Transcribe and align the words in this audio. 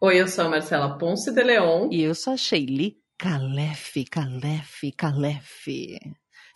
Oi, 0.00 0.20
eu 0.20 0.28
sou 0.28 0.44
a 0.44 0.48
Marcela 0.48 0.98
Ponce 0.98 1.32
de 1.32 1.42
Leon. 1.42 1.88
E 1.90 2.02
eu 2.02 2.14
sou 2.14 2.32
a 2.34 2.36
Sheili 2.36 2.96
Calef, 3.18 4.04
Calef, 4.10 4.92
Calef. 4.96 5.66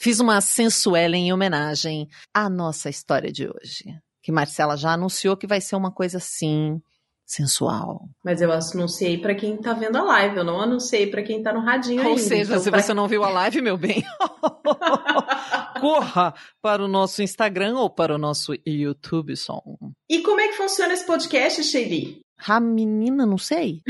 Fiz 0.01 0.21
uma 0.21 0.41
sensuela 0.41 1.17
em 1.17 1.33
homenagem 1.33 2.09
à 2.35 2.49
nossa 2.51 2.91
história 2.91 3.33
de 3.33 3.47
hoje. 3.49 3.85
Que 4.23 4.31
Marcela 4.31 4.77
já 4.77 4.93
anunciou 4.93 5.37
que 5.37 5.47
vai 5.47 5.61
ser 5.61 5.77
uma 5.77 5.91
coisa 5.91 6.19
assim, 6.19 6.81
sensual. 7.25 8.03
Mas 8.23 8.43
eu 8.43 8.51
anunciei 8.53 9.17
para 9.19 9.35
quem 9.35 9.57
tá 9.57 9.73
vendo 9.73 9.97
a 9.97 10.03
live, 10.03 10.37
eu 10.37 10.45
não 10.45 10.61
anunciei 10.61 11.07
para 11.07 11.23
quem 11.23 11.43
tá 11.43 11.53
no 11.53 11.61
radinho 11.61 12.03
Ou 12.03 12.09
ainda. 12.11 12.21
seja, 12.21 12.51
Então, 12.53 12.63
se 12.63 12.71
pra- 12.71 12.83
você 12.83 12.93
não 12.93 13.09
viu 13.09 13.25
a 13.25 13.31
live, 13.31 13.63
meu 13.63 13.79
bem, 13.79 14.05
corra 15.81 16.35
para 16.61 16.85
o 16.85 16.89
nosso 16.89 17.23
Instagram 17.23 17.77
ou 17.79 17.89
para 17.89 18.15
o 18.15 18.19
nosso 18.19 18.53
YouTube 18.67 19.35
som. 19.37 19.63
E 20.11 20.19
como 20.23 20.41
é 20.41 20.49
que 20.49 20.55
funciona 20.55 20.93
esse 20.93 21.07
podcast, 21.07 21.65
Sheili? 21.65 22.21
Ah, 22.47 22.61
menina, 22.61 23.27
não 23.27 23.37
sei. 23.39 23.83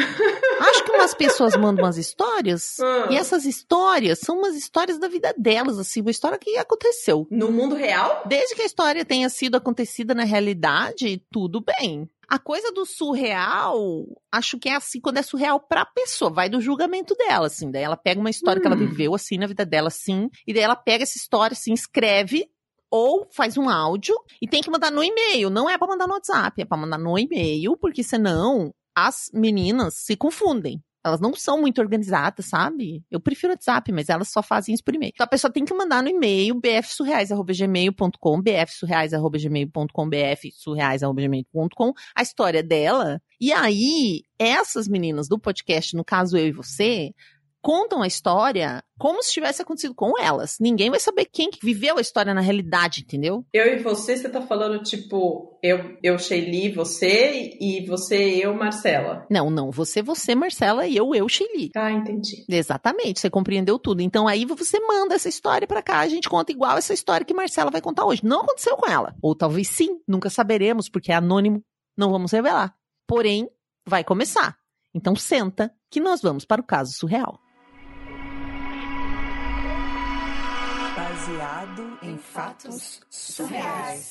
Acho 0.60 0.84
que 0.84 0.90
umas 0.92 1.14
pessoas 1.14 1.54
mandam 1.56 1.84
umas 1.84 1.96
histórias. 1.98 2.76
Ah. 2.88 3.08
E 3.10 3.16
essas 3.16 3.44
histórias 3.44 4.18
são 4.20 4.38
umas 4.38 4.54
histórias 4.56 4.98
da 4.98 5.08
vida 5.08 5.34
delas, 5.36 5.78
assim, 5.78 6.00
uma 6.00 6.10
história 6.10 6.38
que 6.38 6.56
aconteceu. 6.56 7.26
No 7.30 7.50
mundo 7.52 7.74
real? 7.74 8.22
Desde 8.26 8.54
que 8.54 8.62
a 8.62 8.66
história 8.66 9.04
tenha 9.04 9.28
sido 9.28 9.56
acontecida 9.56 10.14
na 10.14 10.24
realidade, 10.24 11.22
tudo 11.30 11.60
bem. 11.60 12.08
A 12.28 12.38
coisa 12.38 12.72
do 12.72 12.84
surreal, 12.84 14.04
acho 14.32 14.58
que 14.58 14.68
é 14.68 14.74
assim 14.76 15.00
quando 15.00 15.18
é 15.18 15.22
surreal 15.22 15.60
pra 15.60 15.84
pessoa, 15.84 16.30
vai 16.30 16.48
do 16.48 16.60
julgamento 16.60 17.14
dela, 17.14 17.46
assim. 17.46 17.70
Daí 17.70 17.82
ela 17.82 17.96
pega 17.96 18.20
uma 18.20 18.30
história 18.30 18.60
que 18.60 18.66
ela 18.66 18.76
Hum. 18.76 18.86
viveu, 18.88 19.14
assim, 19.14 19.38
na 19.38 19.46
vida 19.46 19.64
dela, 19.64 19.88
assim, 19.88 20.28
e 20.46 20.52
daí 20.52 20.62
ela 20.62 20.76
pega 20.76 21.02
essa 21.04 21.16
história, 21.18 21.54
assim, 21.54 21.72
escreve, 21.72 22.48
ou 22.90 23.28
faz 23.32 23.56
um 23.56 23.68
áudio, 23.68 24.14
e 24.40 24.48
tem 24.48 24.62
que 24.62 24.70
mandar 24.70 24.90
no 24.90 25.02
e-mail. 25.02 25.50
Não 25.50 25.68
é 25.68 25.76
pra 25.76 25.86
mandar 25.86 26.06
no 26.06 26.14
WhatsApp, 26.14 26.60
é 26.60 26.64
pra 26.64 26.76
mandar 26.76 26.98
no 26.98 27.18
e-mail, 27.18 27.76
porque 27.76 28.02
senão 28.02 28.72
as 28.94 29.30
meninas 29.32 29.94
se 29.94 30.16
confundem. 30.16 30.82
Elas 31.04 31.20
não 31.20 31.32
são 31.34 31.60
muito 31.60 31.80
organizadas, 31.80 32.46
sabe? 32.46 33.02
Eu 33.10 33.20
prefiro 33.20 33.52
WhatsApp, 33.52 33.92
mas 33.92 34.08
elas 34.08 34.28
só 34.30 34.42
fazem 34.42 34.74
isso 34.74 34.82
por 34.84 34.94
e-mail. 34.94 35.12
Então 35.14 35.24
a 35.24 35.28
pessoa 35.28 35.52
tem 35.52 35.64
que 35.64 35.72
mandar 35.72 36.02
no 36.02 36.08
e-mail 36.08 36.54
bfsurreais.gmail.com, 36.60 38.42
bfsurreais.gmail.com, 38.42 40.08
bfsurreais.gmail.com, 40.08 41.92
a 42.14 42.22
história 42.22 42.62
dela. 42.62 43.22
E 43.40 43.52
aí, 43.52 44.22
essas 44.38 44.88
meninas 44.88 45.28
do 45.28 45.38
podcast, 45.38 45.96
no 45.96 46.04
caso 46.04 46.36
eu 46.36 46.48
e 46.48 46.52
você, 46.52 47.14
contam 47.68 48.00
a 48.00 48.06
história 48.06 48.82
como 48.98 49.22
se 49.22 49.30
tivesse 49.30 49.60
acontecido 49.60 49.94
com 49.94 50.18
elas. 50.18 50.56
Ninguém 50.58 50.88
vai 50.88 50.98
saber 50.98 51.26
quem 51.26 51.50
que 51.50 51.62
viveu 51.62 51.98
a 51.98 52.00
história 52.00 52.32
na 52.32 52.40
realidade, 52.40 53.02
entendeu? 53.02 53.44
Eu 53.52 53.66
e 53.66 53.82
você, 53.82 54.16
você 54.16 54.26
tá 54.26 54.40
falando 54.40 54.82
tipo, 54.82 55.58
eu, 55.62 55.98
eu 56.02 56.18
Sheili, 56.18 56.72
você, 56.72 57.58
e 57.60 57.84
você, 57.86 58.42
eu, 58.42 58.54
Marcela. 58.54 59.26
Não, 59.30 59.50
não. 59.50 59.70
Você, 59.70 60.00
você, 60.00 60.34
Marcela, 60.34 60.86
e 60.86 60.96
eu, 60.96 61.14
eu, 61.14 61.28
Shelly. 61.28 61.68
Tá, 61.68 61.92
entendi. 61.92 62.46
Exatamente, 62.48 63.20
você 63.20 63.28
compreendeu 63.28 63.78
tudo. 63.78 64.00
Então 64.00 64.26
aí 64.26 64.46
você 64.46 64.80
manda 64.80 65.14
essa 65.14 65.28
história 65.28 65.68
pra 65.68 65.82
cá, 65.82 65.98
a 65.98 66.08
gente 66.08 66.26
conta 66.26 66.50
igual 66.50 66.78
essa 66.78 66.94
história 66.94 67.26
que 67.26 67.34
Marcela 67.34 67.70
vai 67.70 67.82
contar 67.82 68.06
hoje. 68.06 68.24
Não 68.24 68.40
aconteceu 68.40 68.78
com 68.78 68.90
ela. 68.90 69.14
Ou 69.20 69.34
talvez 69.34 69.68
sim, 69.68 70.00
nunca 70.08 70.30
saberemos, 70.30 70.88
porque 70.88 71.12
é 71.12 71.16
anônimo, 71.16 71.62
não 71.94 72.10
vamos 72.10 72.32
revelar. 72.32 72.74
Porém, 73.06 73.46
vai 73.86 74.02
começar. 74.02 74.56
Então 74.94 75.14
senta 75.14 75.70
que 75.90 76.00
nós 76.00 76.22
vamos 76.22 76.46
para 76.46 76.62
o 76.62 76.66
caso 76.66 76.94
surreal. 76.94 77.38
Baseado 81.28 81.98
em 82.02 82.16
fatos 82.16 83.02
surreais. 83.10 84.08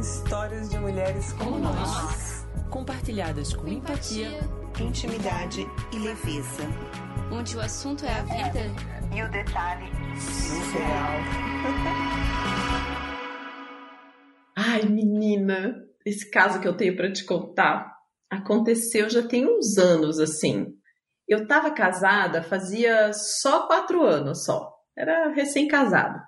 Histórias 0.00 0.70
de 0.70 0.78
mulheres 0.78 1.34
como 1.34 1.58
nós. 1.58 2.46
compartilhadas 2.70 3.52
com 3.52 3.68
empatia, 3.68 4.40
intimidade 4.80 5.66
e 5.92 5.98
leveza. 5.98 6.62
onde 7.30 7.54
o 7.58 7.60
assunto 7.60 8.06
é 8.06 8.12
a 8.12 8.22
vida. 8.22 8.60
E 9.14 9.22
o 9.22 9.30
detalhe 9.30 9.90
Surreal. 10.18 11.12
Ai, 14.56 14.82
menina, 14.84 15.74
esse 16.06 16.30
caso 16.30 16.58
que 16.58 16.66
eu 16.66 16.74
tenho 16.74 16.96
pra 16.96 17.12
te 17.12 17.26
contar 17.26 17.94
aconteceu 18.30 19.10
já 19.10 19.22
tem 19.22 19.46
uns 19.46 19.76
anos, 19.76 20.18
assim. 20.18 20.68
Eu 21.28 21.46
tava 21.46 21.70
casada 21.70 22.42
fazia 22.42 23.12
só 23.12 23.66
quatro 23.66 24.02
anos 24.02 24.46
só. 24.46 24.71
Era 24.96 25.28
recém-casada. 25.28 26.22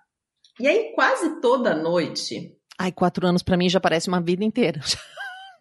E 0.60 0.66
aí, 0.66 0.92
quase 0.94 1.40
toda 1.40 1.74
noite, 1.74 2.56
Ai, 2.78 2.90
quatro 2.90 3.26
anos 3.26 3.42
pra 3.42 3.56
mim 3.56 3.68
já 3.68 3.80
parece 3.80 4.08
uma 4.08 4.20
vida 4.20 4.44
inteira. 4.44 4.80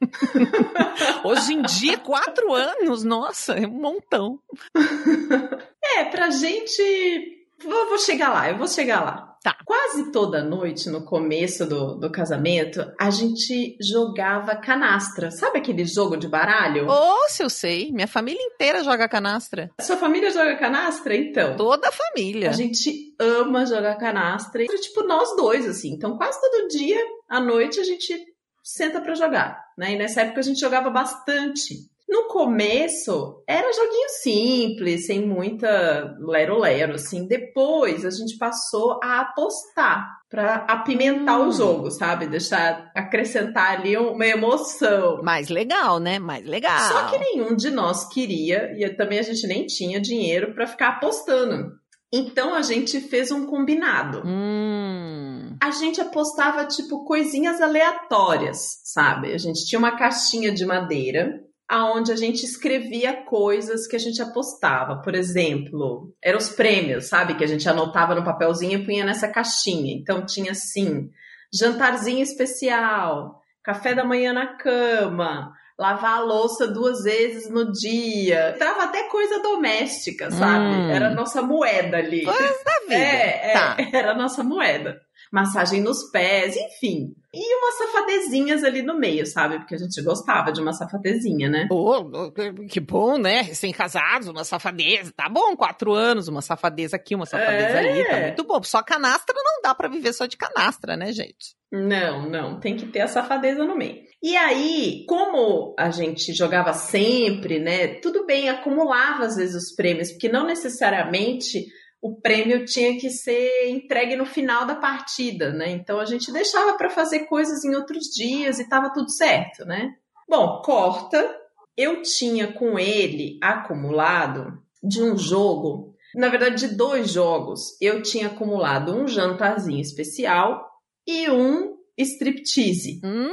Hoje 1.23 1.53
em 1.53 1.61
dia, 1.61 1.97
quatro 1.97 2.53
anos, 2.53 3.03
nossa, 3.03 3.53
é 3.53 3.67
um 3.67 3.79
montão. 3.79 4.39
É, 5.95 6.05
pra 6.05 6.31
gente. 6.31 7.45
Vou, 7.61 7.89
vou 7.89 7.99
chegar 7.99 8.29
lá, 8.29 8.49
eu 8.49 8.57
vou 8.57 8.67
chegar 8.67 9.03
lá. 9.03 9.32
Tá. 9.43 9.57
Quase 9.65 10.09
toda 10.09 10.41
noite, 10.41 10.89
no 10.89 11.03
começo 11.03 11.65
do, 11.65 11.95
do 11.95 12.09
casamento, 12.09 12.89
a 12.97 13.09
gente 13.09 13.77
jogava 13.81 14.55
canastra. 14.55 15.31
Sabe 15.31 15.59
aquele 15.59 15.83
jogo 15.83 16.15
de 16.15 16.29
baralho? 16.29 16.87
Ô, 16.89 17.27
se 17.27 17.43
eu 17.43 17.49
sei, 17.49 17.91
minha 17.91 18.07
família 18.07 18.41
inteira 18.41 18.81
joga 18.85 19.05
canastra. 19.09 19.69
Sua 19.81 19.97
família 19.97 20.31
joga 20.31 20.55
canastra? 20.55 21.13
Então. 21.13 21.57
Toda 21.57 21.89
a 21.89 21.91
família. 21.91 22.51
A 22.51 22.53
gente 22.53 23.13
ama 23.19 23.65
jogar 23.65 23.97
canastra. 23.97 24.63
E, 24.63 24.67
tipo, 24.67 25.03
nós 25.03 25.35
dois, 25.35 25.67
assim. 25.67 25.89
Então, 25.89 26.15
quase 26.15 26.39
todo 26.39 26.69
dia, 26.69 26.99
à 27.27 27.41
noite, 27.41 27.81
a 27.81 27.83
gente 27.83 28.17
senta 28.63 29.01
pra 29.01 29.13
jogar. 29.13 29.61
Né? 29.77 29.91
E 29.91 29.97
nessa 29.97 30.21
época 30.21 30.39
a 30.39 30.43
gente 30.43 30.59
jogava 30.59 30.89
bastante. 30.89 31.75
No 32.13 32.27
começo, 32.27 33.43
era 33.47 33.73
joguinho 33.73 34.09
simples, 34.21 35.07
sem 35.07 35.25
muita 35.27 36.15
lero-lero, 36.19 36.93
assim. 36.93 37.27
Depois, 37.27 38.05
a 38.05 38.11
gente 38.11 38.37
passou 38.37 38.99
a 39.03 39.21
apostar 39.21 40.07
pra 40.29 40.57
apimentar 40.69 41.39
Hum. 41.39 41.47
o 41.47 41.51
jogo, 41.51 41.89
sabe? 41.89 42.27
Deixar, 42.27 42.91
acrescentar 42.95 43.79
ali 43.79 43.97
uma 43.97 44.27
emoção. 44.27 45.23
Mais 45.23 45.49
legal, 45.49 45.99
né? 45.99 46.19
Mais 46.19 46.45
legal. 46.45 46.79
Só 46.81 47.07
que 47.07 47.17
nenhum 47.17 47.55
de 47.55 47.71
nós 47.71 48.07
queria, 48.07 48.71
e 48.77 48.87
também 48.95 49.17
a 49.17 49.23
gente 49.23 49.47
nem 49.47 49.65
tinha 49.65 49.99
dinheiro 49.99 50.53
pra 50.53 50.67
ficar 50.67 50.89
apostando. 50.89 51.71
Então 52.13 52.53
a 52.53 52.61
gente 52.61 52.99
fez 53.01 53.31
um 53.31 53.47
combinado. 53.47 54.21
Hum. 54.23 55.57
A 55.59 55.71
gente 55.71 55.99
apostava 55.99 56.63
tipo 56.65 57.05
coisinhas 57.05 57.59
aleatórias, 57.59 58.59
sabe? 58.83 59.33
A 59.33 59.37
gente 59.39 59.65
tinha 59.65 59.79
uma 59.79 59.97
caixinha 59.97 60.51
de 60.51 60.63
madeira 60.63 61.39
aonde 61.73 62.11
a 62.11 62.15
gente 62.15 62.45
escrevia 62.45 63.23
coisas 63.23 63.87
que 63.87 63.95
a 63.95 63.99
gente 63.99 64.21
apostava. 64.21 65.01
Por 65.01 65.15
exemplo, 65.15 66.13
eram 66.23 66.37
os 66.37 66.49
prêmios, 66.49 67.07
sabe? 67.07 67.33
Que 67.33 67.43
a 67.43 67.47
gente 67.47 67.67
anotava 67.67 68.13
no 68.13 68.23
papelzinho 68.23 68.79
e 68.79 68.85
punha 68.85 69.03
nessa 69.03 69.27
caixinha. 69.27 69.91
Então 69.91 70.23
tinha 70.23 70.51
assim, 70.51 71.09
jantarzinho 71.51 72.21
especial, 72.21 73.41
café 73.63 73.95
da 73.95 74.05
manhã 74.05 74.31
na 74.33 74.55
cama, 74.55 75.51
lavar 75.79 76.19
a 76.19 76.21
louça 76.21 76.67
duas 76.67 77.01
vezes 77.01 77.49
no 77.49 77.71
dia. 77.71 78.55
Trava 78.59 78.83
até 78.83 79.09
coisa 79.09 79.41
doméstica, 79.41 80.29
sabe? 80.29 80.65
Hum. 80.65 80.91
Era 80.91 81.07
a 81.07 81.15
nossa 81.15 81.41
moeda 81.41 81.97
ali. 81.97 82.23
Coisas 82.23 82.63
da 82.63 82.79
vida. 82.81 82.93
É, 82.93 83.49
é, 83.49 83.53
Tá. 83.53 83.77
era 83.91 84.11
a 84.11 84.15
nossa 84.15 84.43
moeda. 84.43 85.01
Massagem 85.33 85.81
nos 85.81 86.11
pés, 86.11 86.55
enfim. 86.55 87.11
E 87.33 87.55
umas 87.57 87.77
safadezinhas 87.79 88.63
ali 88.63 88.83
no 88.83 88.99
meio, 88.99 89.25
sabe? 89.25 89.57
Porque 89.57 89.73
a 89.73 89.79
gente 89.79 89.99
gostava 90.03 90.51
de 90.51 90.61
uma 90.61 90.73
safadezinha, 90.73 91.49
né? 91.49 91.67
Ô, 91.71 92.31
que 92.69 92.79
bom, 92.79 93.17
né? 93.17 93.41
Recém-casados, 93.41 94.27
uma 94.27 94.43
safadeza. 94.43 95.11
Tá 95.11 95.27
bom, 95.27 95.55
quatro 95.55 95.91
anos, 95.91 96.27
uma 96.27 96.43
safadeza 96.43 96.95
aqui, 96.95 97.15
uma 97.15 97.25
safadeza 97.25 97.79
É. 97.79 97.79
ali. 97.79 98.05
Tá 98.07 98.19
muito 98.21 98.43
bom. 98.43 98.61
Só 98.61 98.83
canastra 98.83 99.33
não 99.35 99.59
dá 99.63 99.73
pra 99.73 99.87
viver 99.89 100.13
só 100.13 100.27
de 100.27 100.37
canastra, 100.37 100.95
né, 100.95 101.11
gente? 101.11 101.55
Não, 101.71 102.29
não, 102.29 102.59
tem 102.59 102.75
que 102.75 102.85
ter 102.85 103.01
a 103.01 103.07
safadeza 103.07 103.65
no 103.65 103.75
meio. 103.75 104.03
E 104.21 104.37
aí, 104.37 105.03
como 105.09 105.73
a 105.79 105.89
gente 105.89 106.31
jogava 106.31 106.71
sempre, 106.73 107.57
né? 107.57 107.95
Tudo 107.95 108.27
bem, 108.27 108.49
acumulava 108.49 109.25
às 109.25 109.35
vezes 109.35 109.55
os 109.55 109.75
prêmios, 109.75 110.11
porque 110.11 110.29
não 110.29 110.45
necessariamente 110.45 111.65
o 112.03 112.19
prêmio 112.19 112.65
tinha 112.65 112.99
que 112.99 113.09
ser 113.09 113.69
entregue 113.69 114.17
no 114.17 114.25
final 114.25 114.65
da 114.65 114.75
partida, 114.75 115.53
né? 115.53 115.71
Então 115.71 116.01
a 116.01 116.05
gente 116.05 116.33
deixava 116.33 116.77
para 116.77 116.89
fazer 116.89 117.27
coisas 117.27 117.63
em 117.63 117.73
outros 117.73 118.07
dias 118.13 118.59
e 118.59 118.67
tava 118.67 118.91
tudo 118.91 119.09
certo, 119.09 119.63
né? 119.63 119.95
Bom, 120.27 120.61
corta. 120.61 121.39
Eu 121.77 122.01
tinha 122.01 122.51
com 122.51 122.77
ele 122.77 123.39
acumulado 123.41 124.61
de 124.83 125.01
um 125.01 125.17
jogo, 125.17 125.95
na 126.13 126.27
verdade 126.27 126.67
de 126.67 126.75
dois 126.75 127.09
jogos, 127.09 127.77
eu 127.81 128.01
tinha 128.01 128.27
acumulado 128.27 128.93
um 128.93 129.07
jantarzinho 129.07 129.79
especial 129.79 130.61
e 131.07 131.31
um 131.31 131.77
striptease. 131.97 132.99
Hum, 133.01 133.31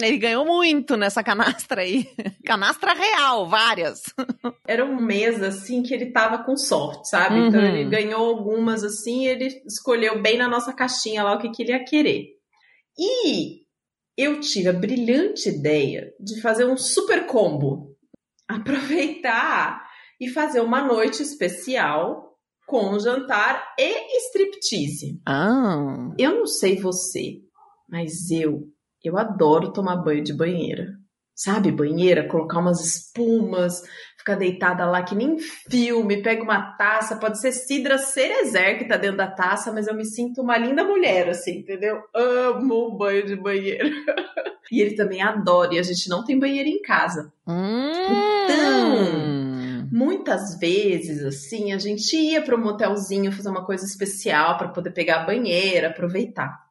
ele 0.00 0.18
ganhou 0.18 0.44
muito 0.44 0.96
nessa 0.96 1.22
canastra 1.22 1.82
aí. 1.82 2.08
Canastra 2.44 2.92
real, 2.94 3.48
várias. 3.48 4.02
Era 4.66 4.84
um 4.84 5.00
mês 5.00 5.42
assim 5.42 5.82
que 5.82 5.92
ele 5.94 6.12
tava 6.12 6.42
com 6.44 6.56
sorte, 6.56 7.08
sabe? 7.08 7.38
Então 7.38 7.60
Uhum. 7.60 7.66
ele 7.66 7.84
ganhou 7.90 8.26
algumas 8.28 8.82
assim, 8.84 9.24
e 9.24 9.28
ele 9.28 9.62
escolheu 9.66 10.20
bem 10.22 10.36
na 10.38 10.48
nossa 10.48 10.72
caixinha 10.72 11.22
lá 11.22 11.34
o 11.34 11.38
que, 11.38 11.50
que 11.50 11.62
ele 11.62 11.72
ia 11.72 11.84
querer. 11.84 12.26
E 12.98 13.62
eu 14.16 14.40
tive 14.40 14.68
a 14.68 14.72
brilhante 14.72 15.48
ideia 15.48 16.12
de 16.20 16.40
fazer 16.40 16.64
um 16.66 16.76
super 16.76 17.26
combo. 17.26 17.94
Aproveitar 18.48 19.82
e 20.20 20.28
fazer 20.28 20.60
uma 20.60 20.82
noite 20.82 21.22
especial 21.22 22.36
com 22.66 22.98
jantar 22.98 23.74
e 23.78 24.18
striptease. 24.28 25.20
Ah. 25.26 26.10
Eu 26.18 26.36
não 26.38 26.46
sei 26.46 26.76
você, 26.76 27.40
mas 27.88 28.30
eu, 28.30 28.62
eu 29.04 29.18
adoro 29.18 29.72
tomar 29.72 29.96
banho 29.96 30.24
de 30.24 30.32
banheira. 30.32 30.86
Sabe, 31.36 31.72
banheira, 31.72 32.28
colocar 32.28 32.60
umas 32.60 32.80
espumas, 32.80 33.82
ficar 34.16 34.36
deitada 34.36 34.86
lá 34.86 35.02
que 35.02 35.16
nem 35.16 35.36
filme, 35.68 36.22
pega 36.22 36.44
uma 36.44 36.76
taça, 36.76 37.16
pode 37.16 37.40
ser 37.40 37.50
Cidra 37.50 37.98
Cerezer 37.98 38.78
que 38.78 38.86
tá 38.86 38.96
dentro 38.96 39.16
da 39.16 39.26
taça, 39.26 39.72
mas 39.72 39.88
eu 39.88 39.94
me 39.94 40.04
sinto 40.04 40.40
uma 40.40 40.56
linda 40.56 40.84
mulher, 40.84 41.28
assim, 41.28 41.58
entendeu? 41.58 42.00
Amo 42.14 42.96
banho 42.96 43.26
de 43.26 43.34
banheira. 43.34 43.84
e 44.70 44.80
ele 44.80 44.94
também 44.94 45.20
adora, 45.22 45.74
e 45.74 45.78
a 45.80 45.82
gente 45.82 46.08
não 46.08 46.24
tem 46.24 46.38
banheiro 46.38 46.68
em 46.68 46.80
casa. 46.80 47.32
Hum. 47.48 48.94
Muitas 49.90 50.58
vezes, 50.58 51.24
assim, 51.24 51.72
a 51.72 51.78
gente 51.78 52.16
ia 52.16 52.42
para 52.42 52.56
um 52.56 52.62
motelzinho 52.62 53.32
fazer 53.32 53.48
uma 53.48 53.64
coisa 53.64 53.84
especial 53.84 54.56
para 54.56 54.68
poder 54.68 54.92
pegar 54.92 55.22
a 55.22 55.26
banheira, 55.26 55.88
aproveitar. 55.88 56.64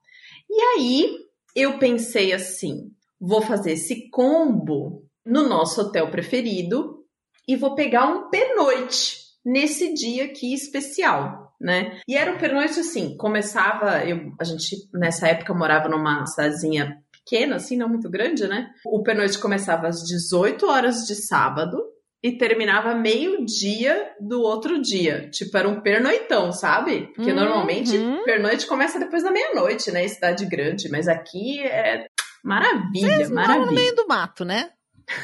E 0.49 0.61
aí 0.61 1.22
eu 1.55 1.77
pensei 1.77 2.33
assim: 2.33 2.91
vou 3.19 3.41
fazer 3.41 3.73
esse 3.73 4.09
combo 4.09 5.05
no 5.25 5.47
nosso 5.47 5.81
hotel 5.81 6.09
preferido 6.09 7.03
e 7.47 7.55
vou 7.55 7.75
pegar 7.75 8.07
um 8.07 8.29
pernoite 8.29 9.17
nesse 9.45 9.93
dia 9.93 10.25
aqui 10.25 10.53
especial. 10.53 11.53
Né? 11.61 12.01
E 12.07 12.17
era 12.17 12.33
um 12.33 12.37
pernoite 12.37 12.77
assim, 12.81 13.15
começava, 13.15 14.03
eu, 14.03 14.33
a 14.37 14.43
gente 14.43 14.75
nessa 14.93 15.29
época 15.29 15.53
morava 15.53 15.87
numa 15.87 16.25
cidadezinha 16.25 17.01
pequena, 17.09 17.55
assim, 17.55 17.77
não 17.77 17.87
muito 17.87 18.09
grande, 18.09 18.45
né? 18.47 18.69
O 18.85 19.01
pernoite 19.01 19.39
começava 19.39 19.87
às 19.87 20.03
18 20.03 20.67
horas 20.67 21.07
de 21.07 21.15
sábado 21.15 21.92
e 22.23 22.31
terminava 22.37 22.95
meio-dia 22.95 24.11
do 24.19 24.41
outro 24.41 24.81
dia. 24.81 25.29
Tipo, 25.29 25.57
era 25.57 25.67
um 25.67 25.81
pernoitão, 25.81 26.51
sabe? 26.53 27.07
Porque 27.13 27.31
Uhum. 27.31 27.35
normalmente 27.37 27.91
pernoite 28.23 28.65
começa 28.65 28.97
depois 28.97 29.23
da 29.23 29.31
meia-noite, 29.31 29.91
né? 29.91 30.05
Em 30.05 30.07
cidade 30.09 30.45
grande. 30.45 30.89
Mas 30.89 31.07
aqui 31.09 31.59
é 31.61 32.05
maravilha, 32.43 33.15
Vocês 33.17 33.29
moram 33.29 33.41
no 33.47 33.53
maravilha. 33.59 33.71
meio 33.81 33.95
do 33.95 34.07
mato, 34.07 34.45
né? 34.45 34.69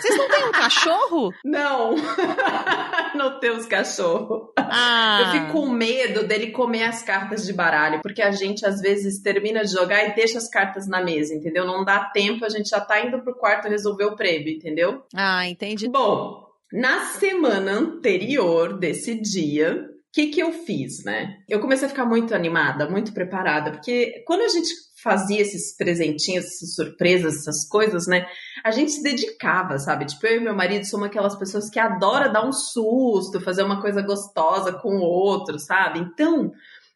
Vocês 0.01 0.17
não 0.17 0.27
têm 0.27 0.43
um 0.45 0.51
cachorro? 0.51 1.33
Não, 1.45 1.95
não 3.15 3.39
temos 3.39 3.65
cachorro. 3.65 4.51
Ah. 4.57 5.21
Eu 5.21 5.31
fico 5.31 5.53
com 5.53 5.69
medo 5.69 6.27
dele 6.27 6.51
comer 6.51 6.83
as 6.83 7.01
cartas 7.01 7.45
de 7.45 7.53
baralho, 7.53 8.01
porque 8.01 8.21
a 8.21 8.31
gente 8.31 8.65
às 8.65 8.81
vezes 8.81 9.21
termina 9.21 9.63
de 9.63 9.71
jogar 9.71 10.03
e 10.05 10.15
deixa 10.15 10.37
as 10.37 10.49
cartas 10.49 10.85
na 10.85 11.01
mesa, 11.01 11.33
entendeu? 11.33 11.65
Não 11.65 11.85
dá 11.85 12.01
tempo, 12.13 12.43
a 12.43 12.49
gente 12.49 12.67
já 12.69 12.81
tá 12.81 12.99
indo 12.99 13.21
pro 13.21 13.33
quarto 13.35 13.69
resolver 13.69 14.03
o 14.03 14.15
prêmio, 14.17 14.49
entendeu? 14.53 15.01
Ah, 15.15 15.47
entendi. 15.47 15.87
Bom, 15.87 16.45
na 16.71 17.05
semana 17.05 17.71
anterior 17.71 18.77
desse 18.77 19.15
dia, 19.15 19.89
o 20.09 20.11
que, 20.11 20.27
que 20.27 20.39
eu 20.39 20.51
fiz, 20.51 21.03
né? 21.03 21.37
Eu 21.47 21.59
comecei 21.59 21.85
a 21.85 21.89
ficar 21.89 22.05
muito 22.05 22.33
animada, 22.33 22.89
muito 22.89 23.13
preparada, 23.13 23.71
porque 23.71 24.23
quando 24.25 24.41
a 24.41 24.47
gente 24.47 24.69
fazia 25.01 25.41
esses 25.41 25.75
presentinhos, 25.75 26.45
essas 26.45 26.75
surpresas, 26.75 27.37
essas 27.37 27.67
coisas, 27.67 28.07
né? 28.07 28.25
A 28.63 28.71
gente 28.71 28.91
se 28.91 29.03
dedicava, 29.03 29.77
sabe? 29.77 30.05
Tipo, 30.05 30.27
eu 30.27 30.37
e 30.37 30.43
meu 30.43 30.55
marido 30.55 30.85
somos 30.85 31.07
aquelas 31.07 31.35
pessoas 31.37 31.69
que 31.69 31.79
adora 31.79 32.29
dar 32.29 32.45
um 32.45 32.51
susto, 32.51 33.39
fazer 33.39 33.63
uma 33.63 33.81
coisa 33.81 34.01
gostosa 34.01 34.73
com 34.73 34.97
o 34.97 35.01
outro, 35.03 35.57
sabe? 35.59 35.99
Então, 35.99 36.51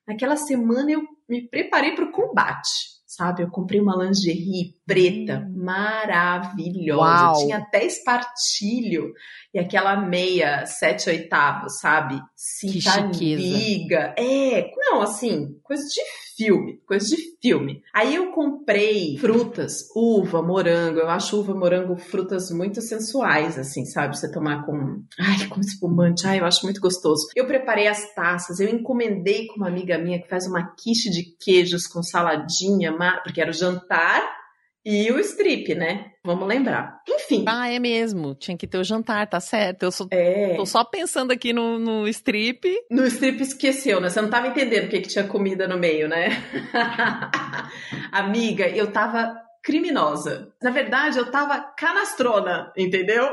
naquela 0.07 0.35
semana 0.35 0.91
eu 0.91 1.01
me 1.29 1.47
preparei 1.47 1.95
para 1.95 2.05
o 2.05 2.11
combate, 2.11 2.92
sabe? 3.15 3.43
Eu 3.43 3.49
comprei 3.49 3.79
uma 3.79 3.95
lingerie 3.95 4.75
preta 4.85 5.47
maravilhosa, 5.55 7.27
Uau. 7.27 7.39
tinha 7.39 7.57
até 7.57 7.85
espartilho 7.85 9.13
e 9.53 9.59
aquela 9.59 9.95
meia 9.95 10.65
sete 10.65 11.09
oitavos, 11.09 11.79
sabe? 11.79 12.19
Cinta 12.35 13.01
liga. 13.11 14.13
É, 14.17 14.69
não, 14.75 15.01
assim, 15.01 15.57
coisa 15.63 15.83
de 15.83 16.01
filme, 16.43 16.81
coisa 16.85 17.07
de 17.07 17.17
filme. 17.41 17.81
Aí 17.93 18.15
eu 18.15 18.31
comprei 18.31 19.17
frutas, 19.17 19.89
uva, 19.95 20.41
morango. 20.41 20.99
Eu 20.99 21.09
acho 21.09 21.39
uva, 21.39 21.53
morango, 21.53 21.95
frutas 21.95 22.51
muito 22.51 22.81
sensuais, 22.81 23.57
assim, 23.57 23.85
sabe? 23.85 24.17
Você 24.17 24.31
tomar 24.31 24.65
com, 24.65 25.01
ai, 25.19 25.47
com 25.47 25.59
espumante. 25.59 26.27
Ai, 26.27 26.39
eu 26.39 26.45
acho 26.45 26.65
muito 26.65 26.81
gostoso. 26.81 27.27
Eu 27.35 27.47
preparei 27.47 27.87
as 27.87 28.13
taças, 28.13 28.59
eu 28.59 28.69
encomendei 28.69 29.47
com 29.47 29.57
uma 29.57 29.67
amiga 29.67 29.97
minha 29.97 30.21
que 30.21 30.29
faz 30.29 30.45
uma 30.45 30.73
quiche 30.75 31.09
de 31.09 31.23
queijos 31.39 31.87
com 31.87 32.03
saladinha, 32.03 32.93
porque 33.23 33.41
era 33.41 33.49
o 33.49 33.53
jantar 33.53 34.42
e 34.85 35.11
o 35.11 35.19
strip, 35.19 35.73
né? 35.75 36.07
Vamos 36.23 36.47
lembrar. 36.47 37.01
Enfim. 37.07 37.43
Ah, 37.47 37.69
é 37.69 37.79
mesmo. 37.79 38.33
Tinha 38.35 38.57
que 38.57 38.65
ter 38.67 38.77
o 38.77 38.83
jantar, 38.83 39.27
tá 39.27 39.39
certo. 39.39 39.83
Eu 39.83 39.91
só, 39.91 40.05
É. 40.11 40.55
tô 40.55 40.65
só 40.65 40.83
pensando 40.83 41.31
aqui 41.31 41.51
no, 41.53 41.77
no 41.79 42.07
strip. 42.07 42.65
No 42.89 43.05
strip 43.07 43.41
esqueceu, 43.41 43.99
né? 43.99 44.09
Você 44.09 44.21
não 44.21 44.29
tava 44.29 44.47
entendendo 44.47 44.85
o 44.85 44.89
que, 44.89 45.01
que 45.01 45.09
tinha 45.09 45.25
comida 45.27 45.67
no 45.67 45.77
meio, 45.77 46.07
né? 46.07 46.29
Amiga, 48.11 48.67
eu 48.69 48.91
tava 48.91 49.35
criminosa. 49.63 50.49
Na 50.61 50.71
verdade, 50.71 51.17
eu 51.17 51.31
tava 51.31 51.59
canastrona, 51.77 52.71
entendeu? 52.77 53.23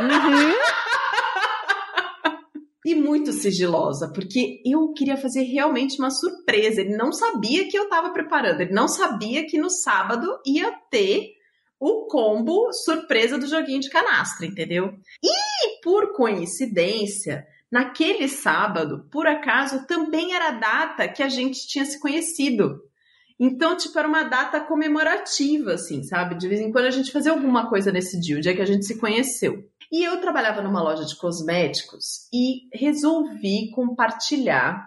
Uhum. 0.00 0.54
E 2.88 2.94
muito 2.94 3.34
sigilosa, 3.34 4.10
porque 4.14 4.62
eu 4.64 4.94
queria 4.94 5.18
fazer 5.18 5.42
realmente 5.42 5.98
uma 5.98 6.10
surpresa. 6.10 6.80
Ele 6.80 6.96
não 6.96 7.12
sabia 7.12 7.68
que 7.68 7.78
eu 7.78 7.86
tava 7.86 8.14
preparando, 8.14 8.62
ele 8.62 8.72
não 8.72 8.88
sabia 8.88 9.46
que 9.46 9.58
no 9.58 9.68
sábado 9.68 10.40
ia 10.46 10.72
ter 10.90 11.34
o 11.78 12.06
combo 12.06 12.72
surpresa 12.72 13.36
do 13.36 13.46
joguinho 13.46 13.80
de 13.80 13.90
canastra, 13.90 14.46
entendeu? 14.46 14.94
E 15.22 15.82
por 15.84 16.14
coincidência, 16.14 17.46
naquele 17.70 18.26
sábado, 18.26 19.06
por 19.12 19.26
acaso, 19.26 19.86
também 19.86 20.32
era 20.32 20.48
a 20.48 20.52
data 20.52 21.08
que 21.08 21.22
a 21.22 21.28
gente 21.28 21.68
tinha 21.68 21.84
se 21.84 22.00
conhecido. 22.00 22.80
Então, 23.38 23.76
tipo, 23.76 23.98
era 23.98 24.08
uma 24.08 24.22
data 24.22 24.60
comemorativa, 24.60 25.74
assim, 25.74 26.02
sabe? 26.04 26.38
De 26.38 26.48
vez 26.48 26.58
em 26.58 26.72
quando 26.72 26.86
a 26.86 26.90
gente 26.90 27.12
fazia 27.12 27.32
alguma 27.32 27.68
coisa 27.68 27.92
nesse 27.92 28.18
dia, 28.18 28.38
o 28.38 28.40
dia 28.40 28.56
que 28.56 28.62
a 28.62 28.66
gente 28.66 28.86
se 28.86 28.96
conheceu. 28.96 29.62
E 29.90 30.04
eu 30.04 30.20
trabalhava 30.20 30.62
numa 30.62 30.82
loja 30.82 31.04
de 31.04 31.16
cosméticos 31.16 32.28
e 32.32 32.68
resolvi 32.72 33.70
compartilhar 33.70 34.86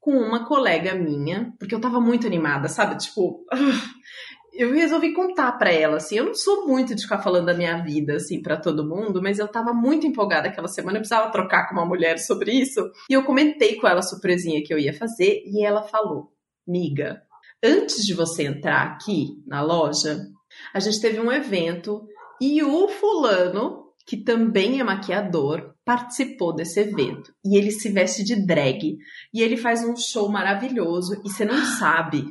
com 0.00 0.12
uma 0.12 0.46
colega 0.46 0.94
minha, 0.94 1.52
porque 1.58 1.74
eu 1.74 1.80
tava 1.80 2.00
muito 2.00 2.26
animada, 2.26 2.68
sabe? 2.68 2.96
Tipo, 2.96 3.44
eu 4.54 4.72
resolvi 4.72 5.12
contar 5.12 5.52
pra 5.52 5.70
ela, 5.70 5.98
assim, 5.98 6.16
eu 6.16 6.24
não 6.24 6.34
sou 6.34 6.66
muito 6.66 6.94
de 6.94 7.02
ficar 7.02 7.18
falando 7.18 7.46
da 7.46 7.54
minha 7.54 7.82
vida, 7.82 8.14
assim, 8.14 8.40
pra 8.40 8.56
todo 8.56 8.88
mundo, 8.88 9.20
mas 9.22 9.38
eu 9.38 9.46
tava 9.46 9.72
muito 9.72 10.06
empolgada 10.06 10.48
aquela 10.48 10.68
semana, 10.68 10.96
eu 10.96 11.02
precisava 11.02 11.30
trocar 11.30 11.68
com 11.68 11.74
uma 11.74 11.84
mulher 11.84 12.18
sobre 12.18 12.52
isso, 12.52 12.80
e 13.10 13.12
eu 13.12 13.24
comentei 13.24 13.76
com 13.76 13.86
ela 13.86 14.00
a 14.00 14.02
surpresinha 14.02 14.62
que 14.64 14.72
eu 14.72 14.78
ia 14.78 14.94
fazer, 14.94 15.42
e 15.44 15.64
ela 15.64 15.82
falou, 15.82 16.32
miga, 16.66 17.22
antes 17.62 18.04
de 18.04 18.14
você 18.14 18.44
entrar 18.44 18.82
aqui 18.82 19.42
na 19.46 19.62
loja, 19.62 20.26
a 20.72 20.80
gente 20.80 21.00
teve 21.00 21.20
um 21.20 21.30
evento 21.30 22.06
e 22.40 22.62
o 22.62 22.88
fulano, 22.88 23.87
que 24.08 24.16
também 24.16 24.80
é 24.80 24.84
maquiador, 24.84 25.74
participou 25.84 26.54
desse 26.54 26.80
evento. 26.80 27.30
E 27.44 27.58
ele 27.58 27.70
se 27.70 27.90
veste 27.90 28.24
de 28.24 28.34
drag. 28.46 28.96
E 29.34 29.42
ele 29.42 29.58
faz 29.58 29.84
um 29.84 29.94
show 29.94 30.30
maravilhoso. 30.30 31.20
E 31.26 31.28
você 31.28 31.44
não 31.44 31.62
sabe, 31.78 32.24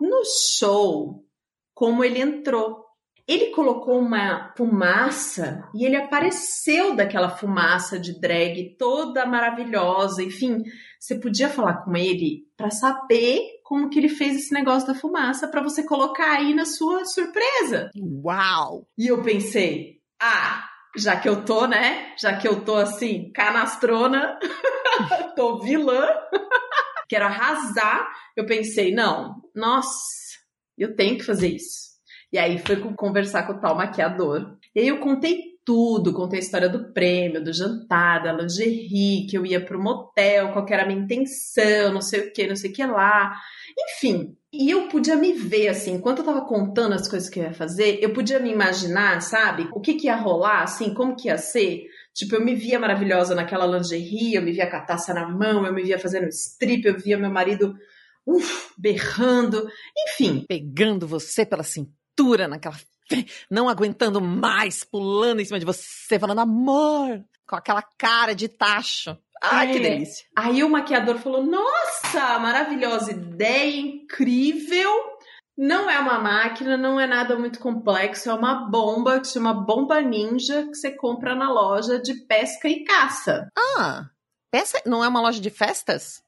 no 0.00 0.22
show, 0.58 1.24
como 1.72 2.02
ele 2.02 2.20
entrou. 2.20 2.82
Ele 3.28 3.52
colocou 3.52 4.00
uma 4.00 4.52
fumaça 4.56 5.62
e 5.76 5.86
ele 5.86 5.94
apareceu 5.94 6.96
daquela 6.96 7.30
fumaça 7.30 8.00
de 8.00 8.18
drag 8.18 8.76
toda 8.76 9.24
maravilhosa. 9.24 10.24
Enfim, 10.24 10.60
você 10.98 11.14
podia 11.20 11.48
falar 11.48 11.84
com 11.84 11.96
ele 11.96 12.48
para 12.56 12.70
saber 12.70 13.42
como 13.62 13.88
que 13.88 14.00
ele 14.00 14.08
fez 14.08 14.34
esse 14.34 14.52
negócio 14.52 14.88
da 14.88 14.94
fumaça 14.96 15.46
para 15.46 15.62
você 15.62 15.84
colocar 15.86 16.32
aí 16.32 16.52
na 16.52 16.64
sua 16.64 17.04
surpresa. 17.04 17.90
Uau! 17.96 18.88
E 18.98 19.06
eu 19.06 19.22
pensei, 19.22 20.00
ah, 20.20 20.68
já 20.96 21.16
que 21.18 21.28
eu 21.28 21.44
tô, 21.44 21.66
né? 21.66 22.12
Já 22.18 22.36
que 22.36 22.46
eu 22.46 22.64
tô 22.64 22.76
assim, 22.76 23.30
canastrona, 23.32 24.38
tô 25.36 25.60
vilã, 25.60 26.06
quero 27.08 27.24
arrasar. 27.26 28.10
Eu 28.36 28.46
pensei, 28.46 28.94
não, 28.94 29.36
nossa, 29.54 29.98
eu 30.76 30.94
tenho 30.94 31.16
que 31.18 31.24
fazer 31.24 31.48
isso. 31.48 31.92
E 32.32 32.38
aí 32.38 32.58
com- 32.80 32.94
conversar 32.94 33.46
com 33.46 33.54
o 33.54 33.60
tal 33.60 33.76
maquiador. 33.76 34.56
E 34.74 34.80
aí 34.80 34.88
eu 34.88 34.98
contei 35.00 35.52
tudo, 35.64 36.12
contei 36.12 36.38
a 36.40 36.42
história 36.42 36.68
do 36.68 36.92
prêmio, 36.92 37.42
do 37.42 37.52
jantar, 37.52 38.22
da 38.22 38.32
lingerie, 38.32 39.26
que 39.28 39.36
eu 39.36 39.46
ia 39.46 39.64
pro 39.64 39.80
motel, 39.80 40.52
qual 40.52 40.66
era 40.68 40.82
a 40.82 40.86
minha 40.86 41.00
intenção, 41.00 41.92
não 41.92 42.00
sei 42.00 42.20
o 42.28 42.32
que, 42.32 42.46
não 42.46 42.56
sei 42.56 42.70
o 42.70 42.72
que 42.72 42.84
lá. 42.84 43.36
Enfim, 43.78 44.36
e 44.52 44.70
eu 44.70 44.88
podia 44.88 45.16
me 45.16 45.32
ver 45.32 45.68
assim, 45.68 45.94
enquanto 45.94 46.18
eu 46.18 46.24
tava 46.24 46.42
contando 46.42 46.92
as 46.92 47.08
coisas 47.08 47.30
que 47.30 47.40
eu 47.40 47.44
ia 47.44 47.54
fazer, 47.54 47.98
eu 48.02 48.12
podia 48.12 48.38
me 48.38 48.50
imaginar, 48.50 49.20
sabe? 49.22 49.66
O 49.72 49.80
que 49.80 49.94
que 49.94 50.08
ia 50.08 50.16
rolar, 50.16 50.62
assim, 50.62 50.92
como 50.92 51.16
que 51.16 51.28
ia 51.28 51.38
ser. 51.38 51.86
Tipo, 52.12 52.34
eu 52.34 52.44
me 52.44 52.54
via 52.54 52.78
maravilhosa 52.78 53.34
naquela 53.34 53.66
lingerie, 53.66 54.34
eu 54.34 54.42
me 54.42 54.52
via 54.52 54.68
com 54.70 54.76
a 54.76 54.82
taça 54.82 55.14
na 55.14 55.26
mão, 55.26 55.64
eu 55.64 55.72
me 55.72 55.82
via 55.82 55.98
fazendo 55.98 56.28
strip, 56.28 56.84
eu 56.84 56.98
via 56.98 57.16
meu 57.16 57.30
marido, 57.30 57.74
uf, 58.26 58.74
berrando. 58.76 59.66
Enfim, 60.08 60.44
Pegando 60.46 61.06
você 61.06 61.46
pela 61.46 61.62
cintura 61.62 62.46
naquela 62.46 62.76
não 63.50 63.68
aguentando 63.68 64.20
mais, 64.20 64.84
pulando 64.84 65.40
em 65.40 65.44
cima 65.44 65.58
de 65.58 65.66
você, 65.66 66.18
falando 66.18 66.40
amor, 66.40 67.24
com 67.46 67.56
aquela 67.56 67.82
cara 67.82 68.34
de 68.34 68.48
tacho. 68.48 69.16
Ai, 69.42 69.70
É. 69.70 69.72
que 69.72 69.80
delícia. 69.80 70.24
Aí 70.36 70.62
o 70.62 70.68
maquiador 70.70 71.18
falou: 71.18 71.42
Nossa, 71.42 72.38
maravilhosa 72.38 73.10
ideia, 73.12 73.76
incrível. 73.80 74.90
Não 75.58 75.90
é 75.90 75.98
uma 75.98 76.18
máquina, 76.18 76.76
não 76.78 76.98
é 76.98 77.06
nada 77.06 77.36
muito 77.36 77.58
complexo, 77.60 78.30
é 78.30 78.34
uma 78.34 78.70
bomba 78.70 79.20
que 79.20 79.26
se 79.26 79.34
chama 79.34 79.52
Bomba 79.52 80.00
Ninja 80.00 80.62
que 80.62 80.74
você 80.74 80.90
compra 80.90 81.34
na 81.34 81.52
loja 81.52 81.98
de 82.00 82.14
pesca 82.26 82.68
e 82.68 82.82
caça. 82.84 83.48
Ah, 83.76 84.06
essa 84.50 84.80
não 84.86 85.04
é 85.04 85.08
uma 85.08 85.20
loja 85.20 85.40
de 85.40 85.50
festas? 85.50 86.22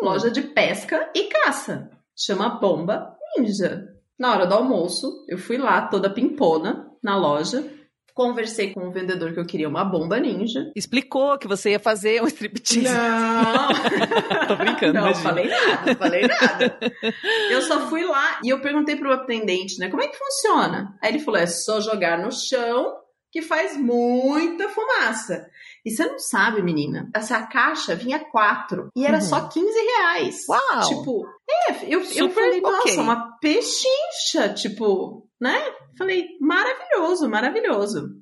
Loja 0.00 0.30
de 0.30 0.42
pesca 0.42 1.10
e 1.14 1.24
caça. 1.24 1.90
Chama 2.16 2.48
Bomba 2.48 3.16
Ninja. 3.36 3.88
Na 4.16 4.32
hora 4.32 4.46
do 4.46 4.54
almoço, 4.54 5.24
eu 5.28 5.36
fui 5.36 5.58
lá 5.58 5.82
toda 5.88 6.08
pimpona 6.08 6.88
na 7.02 7.16
loja, 7.16 7.68
conversei 8.18 8.72
com 8.74 8.88
o 8.88 8.90
vendedor 8.90 9.32
que 9.32 9.38
eu 9.38 9.46
queria 9.46 9.68
uma 9.68 9.84
bomba 9.84 10.18
ninja. 10.18 10.72
Explicou 10.74 11.38
que 11.38 11.46
você 11.46 11.70
ia 11.70 11.78
fazer 11.78 12.20
um 12.20 12.26
striptease. 12.26 12.82
Não! 12.82 13.68
Tô 14.48 14.56
brincando, 14.56 14.94
Não, 14.94 15.02
imagina. 15.02 15.22
falei 15.22 15.48
nada, 15.48 15.94
falei 15.94 16.26
nada. 16.26 16.78
Eu 17.48 17.62
só 17.62 17.88
fui 17.88 18.02
lá 18.04 18.40
e 18.44 18.48
eu 18.48 18.60
perguntei 18.60 18.96
pro 18.96 19.12
atendente, 19.12 19.78
né, 19.78 19.88
como 19.88 20.02
é 20.02 20.08
que 20.08 20.16
funciona? 20.18 20.98
Aí 21.00 21.10
ele 21.12 21.20
falou, 21.20 21.38
é 21.40 21.46
só 21.46 21.80
jogar 21.80 22.18
no 22.18 22.32
chão 22.32 22.92
que 23.30 23.40
faz 23.42 23.76
muita 23.76 24.68
fumaça. 24.70 25.46
E 25.84 25.90
você 25.90 26.04
não 26.06 26.18
sabe, 26.18 26.60
menina, 26.62 27.08
essa 27.14 27.40
caixa 27.46 27.94
vinha 27.94 28.18
quatro 28.18 28.88
e 28.96 29.04
era 29.06 29.18
Uhum. 29.18 29.22
só 29.22 29.48
15 29.48 29.78
reais. 29.78 30.44
Uau! 30.48 30.88
Tipo, 30.88 31.26
é, 31.48 31.72
eu, 31.84 32.00
eu 32.00 32.04
Super 32.04 32.34
falei, 32.34 32.60
nossa, 32.60 32.78
ok. 32.82 32.96
uma 32.98 33.36
pechincha, 33.38 34.48
tipo, 34.54 35.27
né? 35.40 35.56
Falei, 35.96 36.26
maravilhoso, 36.40 37.28
maravilhoso. 37.28 38.18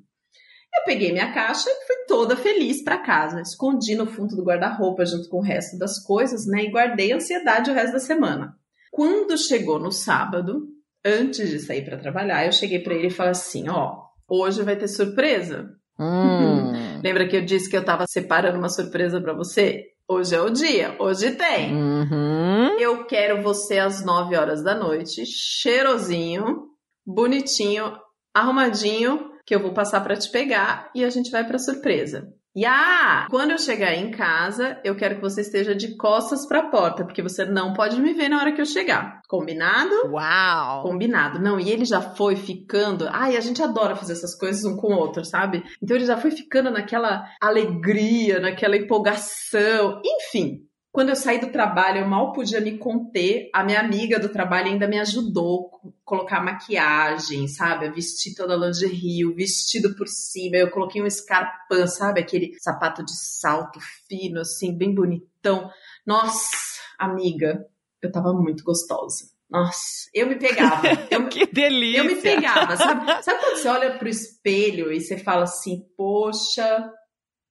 Eu 0.75 0.83
peguei 0.85 1.11
minha 1.11 1.33
caixa 1.33 1.69
e 1.69 1.87
fui 1.87 1.95
toda 2.07 2.35
feliz 2.35 2.83
pra 2.83 2.99
casa. 2.99 3.41
Escondi 3.41 3.95
no 3.95 4.05
fundo 4.05 4.35
do 4.35 4.43
guarda-roupa 4.43 5.05
junto 5.05 5.29
com 5.29 5.37
o 5.37 5.43
resto 5.43 5.77
das 5.77 6.03
coisas, 6.03 6.45
né? 6.45 6.63
E 6.63 6.71
guardei 6.71 7.11
a 7.11 7.15
ansiedade 7.15 7.71
o 7.71 7.73
resto 7.73 7.93
da 7.93 7.99
semana. 7.99 8.53
Quando 8.91 9.37
chegou 9.37 9.79
no 9.79 9.91
sábado, 9.91 10.67
antes 11.03 11.49
de 11.49 11.59
sair 11.59 11.83
pra 11.83 11.97
trabalhar, 11.97 12.45
eu 12.45 12.51
cheguei 12.51 12.79
pra 12.79 12.93
ele 12.93 13.07
e 13.07 13.11
falei 13.11 13.31
assim: 13.31 13.69
ó, 13.69 14.03
hoje 14.29 14.61
vai 14.63 14.75
ter 14.75 14.87
surpresa. 14.87 15.69
Hum. 15.99 16.73
Lembra 17.03 17.27
que 17.27 17.37
eu 17.37 17.45
disse 17.45 17.69
que 17.69 17.77
eu 17.77 17.85
tava 17.85 18.05
separando 18.07 18.57
uma 18.57 18.69
surpresa 18.69 19.21
pra 19.21 19.33
você? 19.33 19.85
Hoje 20.09 20.35
é 20.35 20.41
o 20.41 20.49
dia, 20.49 20.95
hoje 20.99 21.31
tem. 21.31 21.75
Uhum. 21.75 22.79
Eu 22.79 23.05
quero 23.05 23.41
você 23.41 23.77
às 23.77 24.05
9 24.05 24.37
horas 24.37 24.63
da 24.63 24.73
noite, 24.73 25.25
cheirosinho, 25.25 26.66
bonitinho, 27.07 27.97
arrumadinho, 28.33 29.31
que 29.45 29.55
eu 29.55 29.61
vou 29.61 29.73
passar 29.73 30.01
pra 30.01 30.17
te 30.17 30.29
pegar 30.29 30.91
e 30.93 31.05
a 31.05 31.09
gente 31.09 31.31
vai 31.31 31.47
pra 31.47 31.57
surpresa. 31.57 32.27
E 32.53 32.65
ah, 32.65 33.27
quando 33.29 33.51
eu 33.51 33.59
chegar 33.59 33.93
em 33.93 34.09
casa, 34.09 34.81
eu 34.83 34.95
quero 34.95 35.17
que 35.17 35.21
você 35.21 35.41
esteja 35.41 35.75
de 35.75 35.95
costas 35.95 36.43
pra 36.47 36.71
porta, 36.71 37.05
porque 37.05 37.21
você 37.21 37.45
não 37.45 37.71
pode 37.71 38.01
me 38.01 38.15
ver 38.15 38.29
na 38.29 38.39
hora 38.39 38.51
que 38.51 38.59
eu 38.59 38.65
chegar. 38.65 39.21
Combinado? 39.29 39.93
Uau! 40.09 40.81
Combinado. 40.81 41.39
Não, 41.39 41.59
e 41.59 41.69
ele 41.69 41.85
já 41.85 42.01
foi 42.01 42.35
ficando. 42.35 43.07
Ai, 43.11 43.37
a 43.37 43.41
gente 43.41 43.61
adora 43.61 43.95
fazer 43.95 44.13
essas 44.13 44.35
coisas 44.35 44.65
um 44.65 44.75
com 44.75 44.87
o 44.87 44.97
outro, 44.97 45.23
sabe? 45.23 45.63
Então 45.79 45.95
ele 45.95 46.07
já 46.07 46.17
foi 46.17 46.31
ficando 46.31 46.71
naquela 46.71 47.27
alegria, 47.39 48.39
naquela 48.39 48.75
empolgação. 48.75 50.01
Enfim, 50.03 50.66
quando 50.97 51.09
eu 51.09 51.15
saí 51.15 51.39
do 51.39 51.51
trabalho, 51.51 51.99
eu 51.99 52.07
mal 52.07 52.33
podia 52.33 52.59
me 52.59 52.75
conter. 52.75 53.51
A 53.53 53.63
minha 53.63 53.79
amiga 53.79 54.17
do 54.17 54.29
trabalho 54.29 54.69
ainda 54.69 54.87
me 54.87 54.97
ajudou 54.99 55.69
a 55.85 55.89
colocar 56.03 56.43
maquiagem, 56.43 57.47
sabe? 57.47 57.85
A 57.85 57.91
vestir 57.91 58.33
toda 58.33 58.55
a 58.55 58.57
lingerie, 58.57 59.23
o 59.23 59.35
vestido 59.35 59.95
por 59.95 60.07
cima. 60.07 60.55
Eu 60.57 60.71
coloquei 60.71 60.99
um 60.99 61.05
escarpão, 61.05 61.85
sabe? 61.85 62.19
Aquele 62.19 62.57
sapato 62.59 63.05
de 63.05 63.15
salto 63.15 63.79
fino, 64.09 64.39
assim, 64.39 64.75
bem 64.75 64.91
bonitão. 64.91 65.69
Nossa, 66.03 66.81
amiga, 66.97 67.63
eu 68.01 68.11
tava 68.11 68.33
muito 68.33 68.63
gostosa. 68.63 69.25
Nossa, 69.47 70.09
eu 70.15 70.25
me 70.25 70.39
pegava. 70.39 70.81
Eu, 71.11 71.29
Que 71.29 71.45
delícia! 71.45 71.99
eu 71.99 72.05
me 72.05 72.15
pegava, 72.15 72.75
sabe? 72.75 73.23
Sabe 73.23 73.39
quando 73.39 73.57
você 73.57 73.67
olha 73.67 73.99
pro 73.99 74.09
espelho 74.09 74.91
e 74.91 74.99
você 74.99 75.15
fala 75.15 75.43
assim, 75.43 75.85
poxa, 75.95 76.91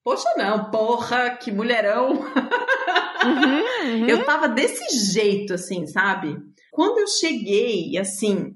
poxa 0.03 0.29
não, 0.35 0.69
porra, 0.69 1.29
que 1.37 1.49
mulherão. 1.49 2.25
Uhum, 3.27 4.01
uhum. 4.01 4.07
Eu 4.07 4.25
tava 4.25 4.47
desse 4.47 5.13
jeito, 5.13 5.53
assim, 5.53 5.85
sabe? 5.87 6.35
Quando 6.71 6.99
eu 6.99 7.07
cheguei, 7.07 7.97
assim, 7.97 8.55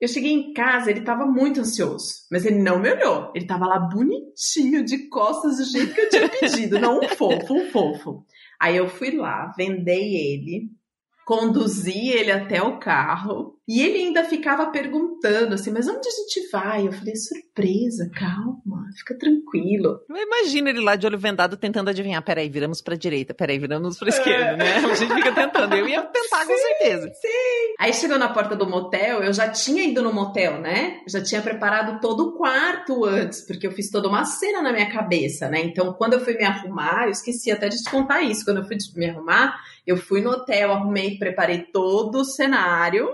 eu 0.00 0.06
cheguei 0.06 0.32
em 0.32 0.52
casa, 0.52 0.90
ele 0.90 1.00
tava 1.00 1.26
muito 1.26 1.60
ansioso, 1.60 2.26
mas 2.30 2.44
ele 2.46 2.62
não 2.62 2.78
me 2.78 2.92
olhou. 2.92 3.32
Ele 3.34 3.46
tava 3.46 3.66
lá 3.66 3.80
bonitinho, 3.80 4.84
de 4.84 5.08
costas, 5.08 5.56
do 5.56 5.64
jeito 5.64 5.92
que 5.92 6.00
eu 6.02 6.08
tinha 6.08 6.28
pedido. 6.28 6.78
Não, 6.78 7.00
um 7.00 7.08
fofo, 7.08 7.54
um 7.54 7.70
fofo. 7.70 8.24
Aí 8.60 8.76
eu 8.76 8.88
fui 8.88 9.10
lá, 9.16 9.52
vendei 9.56 10.14
ele, 10.14 10.70
conduzi 11.26 12.10
ele 12.10 12.30
até 12.30 12.62
o 12.62 12.78
carro, 12.78 13.57
e 13.68 13.82
ele 13.82 13.98
ainda 13.98 14.24
ficava 14.24 14.70
perguntando 14.70 15.52
assim, 15.52 15.70
mas 15.70 15.86
onde 15.86 16.08
a 16.08 16.10
gente 16.10 16.48
vai? 16.50 16.86
Eu 16.86 16.92
falei, 16.92 17.14
surpresa, 17.14 18.10
calma, 18.18 18.86
fica 18.96 19.14
tranquilo. 19.18 20.00
Eu 20.08 20.16
imagino 20.16 20.70
ele 20.70 20.80
lá 20.80 20.96
de 20.96 21.06
olho 21.06 21.18
vendado 21.18 21.54
tentando 21.54 21.90
adivinhar. 21.90 22.24
Peraí, 22.24 22.48
viramos 22.48 22.80
pra 22.80 22.96
direita, 22.96 23.34
peraí, 23.34 23.58
viramos 23.58 23.98
pra 23.98 24.08
esquerda, 24.08 24.56
né? 24.56 24.76
A 24.76 24.94
gente 24.94 25.14
fica 25.14 25.32
tentando. 25.32 25.74
Eu 25.74 25.86
ia 25.86 26.00
tentar 26.00 26.46
com 26.46 26.56
certeza. 26.56 27.12
Aí 27.78 27.92
chegou 27.92 28.18
na 28.18 28.30
porta 28.30 28.56
do 28.56 28.66
motel, 28.66 29.22
eu 29.22 29.34
já 29.34 29.50
tinha 29.50 29.84
ido 29.84 30.02
no 30.02 30.14
motel, 30.14 30.58
né? 30.60 31.02
Já 31.06 31.22
tinha 31.22 31.42
preparado 31.42 32.00
todo 32.00 32.28
o 32.28 32.32
quarto 32.38 33.04
antes, 33.04 33.46
porque 33.46 33.66
eu 33.66 33.72
fiz 33.72 33.90
toda 33.90 34.08
uma 34.08 34.24
cena 34.24 34.62
na 34.62 34.72
minha 34.72 34.90
cabeça, 34.90 35.46
né? 35.50 35.60
Então, 35.60 35.92
quando 35.92 36.14
eu 36.14 36.20
fui 36.20 36.34
me 36.38 36.44
arrumar, 36.44 37.04
eu 37.04 37.10
esqueci 37.10 37.50
até 37.50 37.68
de 37.68 37.76
te 37.76 37.90
contar 37.90 38.22
isso. 38.22 38.46
Quando 38.46 38.58
eu 38.58 38.64
fui 38.64 38.78
me 38.96 39.10
arrumar, 39.10 39.60
eu 39.86 39.98
fui 39.98 40.22
no 40.22 40.30
hotel, 40.30 40.72
arrumei, 40.72 41.18
preparei 41.18 41.64
todo 41.70 42.20
o 42.20 42.24
cenário. 42.24 43.08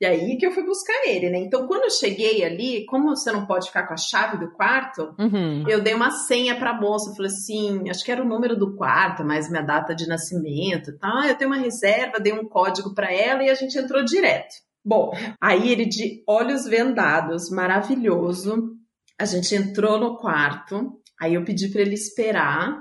E 0.00 0.06
aí 0.06 0.38
que 0.38 0.46
eu 0.46 0.50
fui 0.50 0.64
buscar 0.64 0.94
ele, 1.06 1.28
né? 1.28 1.38
Então, 1.38 1.66
quando 1.66 1.84
eu 1.84 1.90
cheguei 1.90 2.42
ali, 2.42 2.86
como 2.86 3.10
você 3.14 3.30
não 3.30 3.44
pode 3.46 3.66
ficar 3.66 3.86
com 3.86 3.92
a 3.92 3.98
chave 3.98 4.38
do 4.38 4.50
quarto, 4.52 5.14
Uhum. 5.18 5.68
eu 5.68 5.82
dei 5.82 5.92
uma 5.92 6.10
senha 6.10 6.56
pra 6.58 6.72
moça, 6.80 7.14
falei 7.14 7.30
assim, 7.30 7.90
acho 7.90 8.02
que 8.02 8.10
era 8.10 8.22
o 8.22 8.28
número 8.28 8.56
do 8.56 8.74
quarto, 8.76 9.22
mais 9.22 9.50
minha 9.50 9.62
data 9.62 9.94
de 9.94 10.06
nascimento, 10.08 10.96
tá? 10.98 11.24
Eu 11.28 11.34
tenho 11.36 11.50
uma 11.50 11.58
reserva, 11.60 12.18
dei 12.18 12.32
um 12.32 12.48
código 12.48 12.94
pra 12.94 13.12
ela 13.12 13.42
e 13.44 13.50
a 13.50 13.54
gente 13.54 13.76
entrou 13.78 14.02
direto. 14.02 14.54
Bom, 14.82 15.12
aí 15.38 15.70
ele 15.70 15.84
de 15.84 16.22
olhos 16.26 16.64
vendados, 16.64 17.50
maravilhoso. 17.50 18.70
A 19.18 19.26
gente 19.26 19.54
entrou 19.54 19.98
no 20.00 20.16
quarto, 20.16 20.98
aí 21.20 21.34
eu 21.34 21.44
pedi 21.44 21.68
pra 21.68 21.82
ele 21.82 21.92
esperar, 21.94 22.74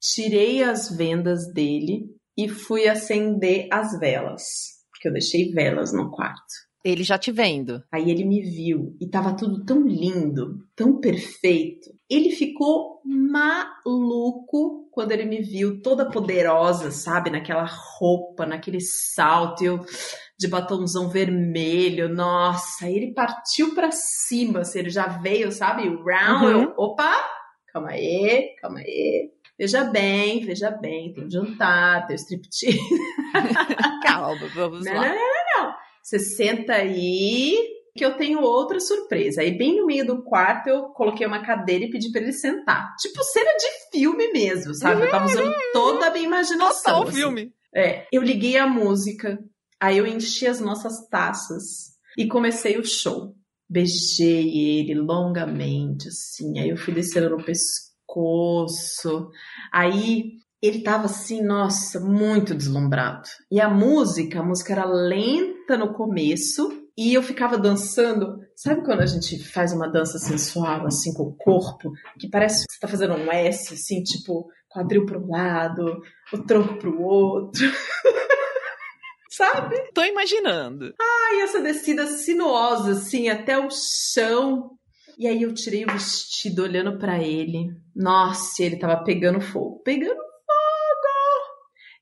tirei 0.00 0.62
as 0.64 0.90
vendas 0.90 1.52
dele 1.52 2.06
e 2.36 2.48
fui 2.48 2.88
acender 2.88 3.68
as 3.72 3.96
velas, 3.98 4.42
porque 4.98 5.08
eu 5.08 5.12
deixei 5.12 5.50
velas 5.52 5.92
no 5.92 6.10
quarto. 6.10 6.66
Ele 6.84 7.02
já 7.02 7.18
te 7.18 7.30
vendo. 7.32 7.82
Aí 7.92 8.10
ele 8.10 8.24
me 8.24 8.40
viu 8.40 8.96
e 9.00 9.08
tava 9.08 9.34
tudo 9.36 9.64
tão 9.64 9.86
lindo, 9.86 10.64
tão 10.76 11.00
perfeito. 11.00 11.90
Ele 12.08 12.30
ficou 12.30 13.00
maluco 13.04 14.88
quando 14.92 15.12
ele 15.12 15.24
me 15.24 15.40
viu 15.42 15.80
toda 15.82 16.08
poderosa, 16.10 16.90
sabe? 16.90 17.30
Naquela 17.30 17.64
roupa, 17.98 18.46
naquele 18.46 18.80
salto, 18.80 19.64
eu 19.64 19.84
de 20.38 20.46
batomzão 20.48 21.08
vermelho. 21.10 22.08
Nossa, 22.08 22.86
aí 22.86 22.94
ele 22.96 23.12
partiu 23.12 23.74
pra 23.74 23.90
cima, 23.90 24.60
assim, 24.60 24.78
ele 24.80 24.90
já 24.90 25.08
veio, 25.08 25.50
sabe? 25.50 25.82
Round, 25.88 26.44
Uhum. 26.46 26.62
eu, 26.62 26.74
opa, 26.76 27.12
calma 27.72 27.90
aí, 27.90 28.54
calma 28.60 28.78
aí. 28.78 29.30
Veja 29.58 29.82
bem, 29.84 30.44
veja 30.44 30.70
bem, 30.70 31.12
tem 31.12 31.28
jantar, 31.28 32.06
tem 32.06 32.14
o 32.14 32.18
striptease. 32.18 32.78
Calma, 34.04 34.48
vamos 34.54 34.84
Não, 34.84 34.94
lá. 34.94 35.08
não, 35.08 35.14
não, 35.14 35.16
não, 35.16 35.64
não. 35.64 35.74
Você 36.02 36.18
senta 36.18 36.74
aí 36.74 37.54
que 37.96 38.04
eu 38.04 38.16
tenho 38.16 38.40
outra 38.40 38.78
surpresa. 38.80 39.42
Aí 39.42 39.56
bem 39.58 39.76
no 39.76 39.86
meio 39.86 40.06
do 40.06 40.22
quarto 40.22 40.68
eu 40.68 40.84
coloquei 40.90 41.26
uma 41.26 41.44
cadeira 41.44 41.84
e 41.84 41.90
pedi 41.90 42.10
pra 42.10 42.20
ele 42.22 42.32
sentar. 42.32 42.94
Tipo 42.96 43.22
cena 43.24 43.50
de 43.58 43.98
filme 43.98 44.32
mesmo, 44.32 44.72
sabe? 44.74 45.02
Eu 45.02 45.10
tava 45.10 45.26
usando 45.26 45.52
toda 45.72 46.06
a 46.06 46.10
minha 46.10 46.24
imaginação. 46.24 46.94
Total 46.94 47.02
assim. 47.08 47.16
filme. 47.16 47.52
É, 47.74 48.06
eu 48.12 48.22
liguei 48.22 48.56
a 48.56 48.66
música, 48.66 49.38
aí 49.78 49.98
eu 49.98 50.06
enchi 50.06 50.46
as 50.46 50.60
nossas 50.60 51.06
taças 51.08 51.96
e 52.16 52.26
comecei 52.26 52.78
o 52.78 52.84
show. 52.84 53.34
Beijei 53.68 54.80
ele 54.80 54.94
longamente, 54.94 56.08
assim, 56.08 56.58
aí 56.58 56.70
eu 56.70 56.76
fui 56.78 56.94
descendo 56.94 57.36
no 57.36 57.44
pescoço. 57.44 59.28
Aí 59.70 60.38
ele 60.60 60.82
tava 60.82 61.06
assim, 61.06 61.42
nossa, 61.42 62.00
muito 62.00 62.54
deslumbrado. 62.54 63.28
E 63.50 63.60
a 63.60 63.68
música, 63.68 64.40
a 64.40 64.42
música 64.42 64.72
era 64.72 64.84
lenta 64.84 65.76
no 65.76 65.94
começo 65.94 66.68
e 66.96 67.14
eu 67.14 67.22
ficava 67.22 67.56
dançando. 67.56 68.38
Sabe 68.56 68.84
quando 68.84 69.00
a 69.00 69.06
gente 69.06 69.38
faz 69.44 69.72
uma 69.72 69.88
dança 69.88 70.18
sensual, 70.18 70.84
assim, 70.86 71.14
com 71.14 71.24
o 71.24 71.36
corpo, 71.36 71.92
que 72.18 72.28
parece 72.28 72.66
que 72.66 72.72
você 72.72 72.80
tá 72.80 72.88
fazendo 72.88 73.14
um 73.14 73.30
S, 73.30 73.72
assim, 73.72 74.02
tipo, 74.02 74.48
quadril 74.68 75.06
pro 75.06 75.28
lado, 75.28 76.00
o 76.32 76.38
tronco 76.44 76.76
pro 76.78 77.00
outro. 77.00 77.64
sabe? 79.30 79.76
Tô 79.94 80.02
imaginando. 80.02 80.92
Aí 81.00 81.40
essa 81.42 81.60
descida 81.60 82.04
sinuosa, 82.06 82.92
assim, 82.92 83.28
até 83.28 83.56
o 83.56 83.68
chão. 83.70 84.70
E 85.16 85.26
aí 85.26 85.42
eu 85.42 85.54
tirei 85.54 85.84
o 85.84 85.92
vestido 85.92 86.62
olhando 86.62 86.98
pra 86.98 87.22
ele. 87.22 87.68
Nossa, 87.94 88.62
ele 88.62 88.78
tava 88.78 89.04
pegando 89.04 89.40
fogo. 89.40 89.80
Pegando 89.84 90.16
fogo! 90.16 90.27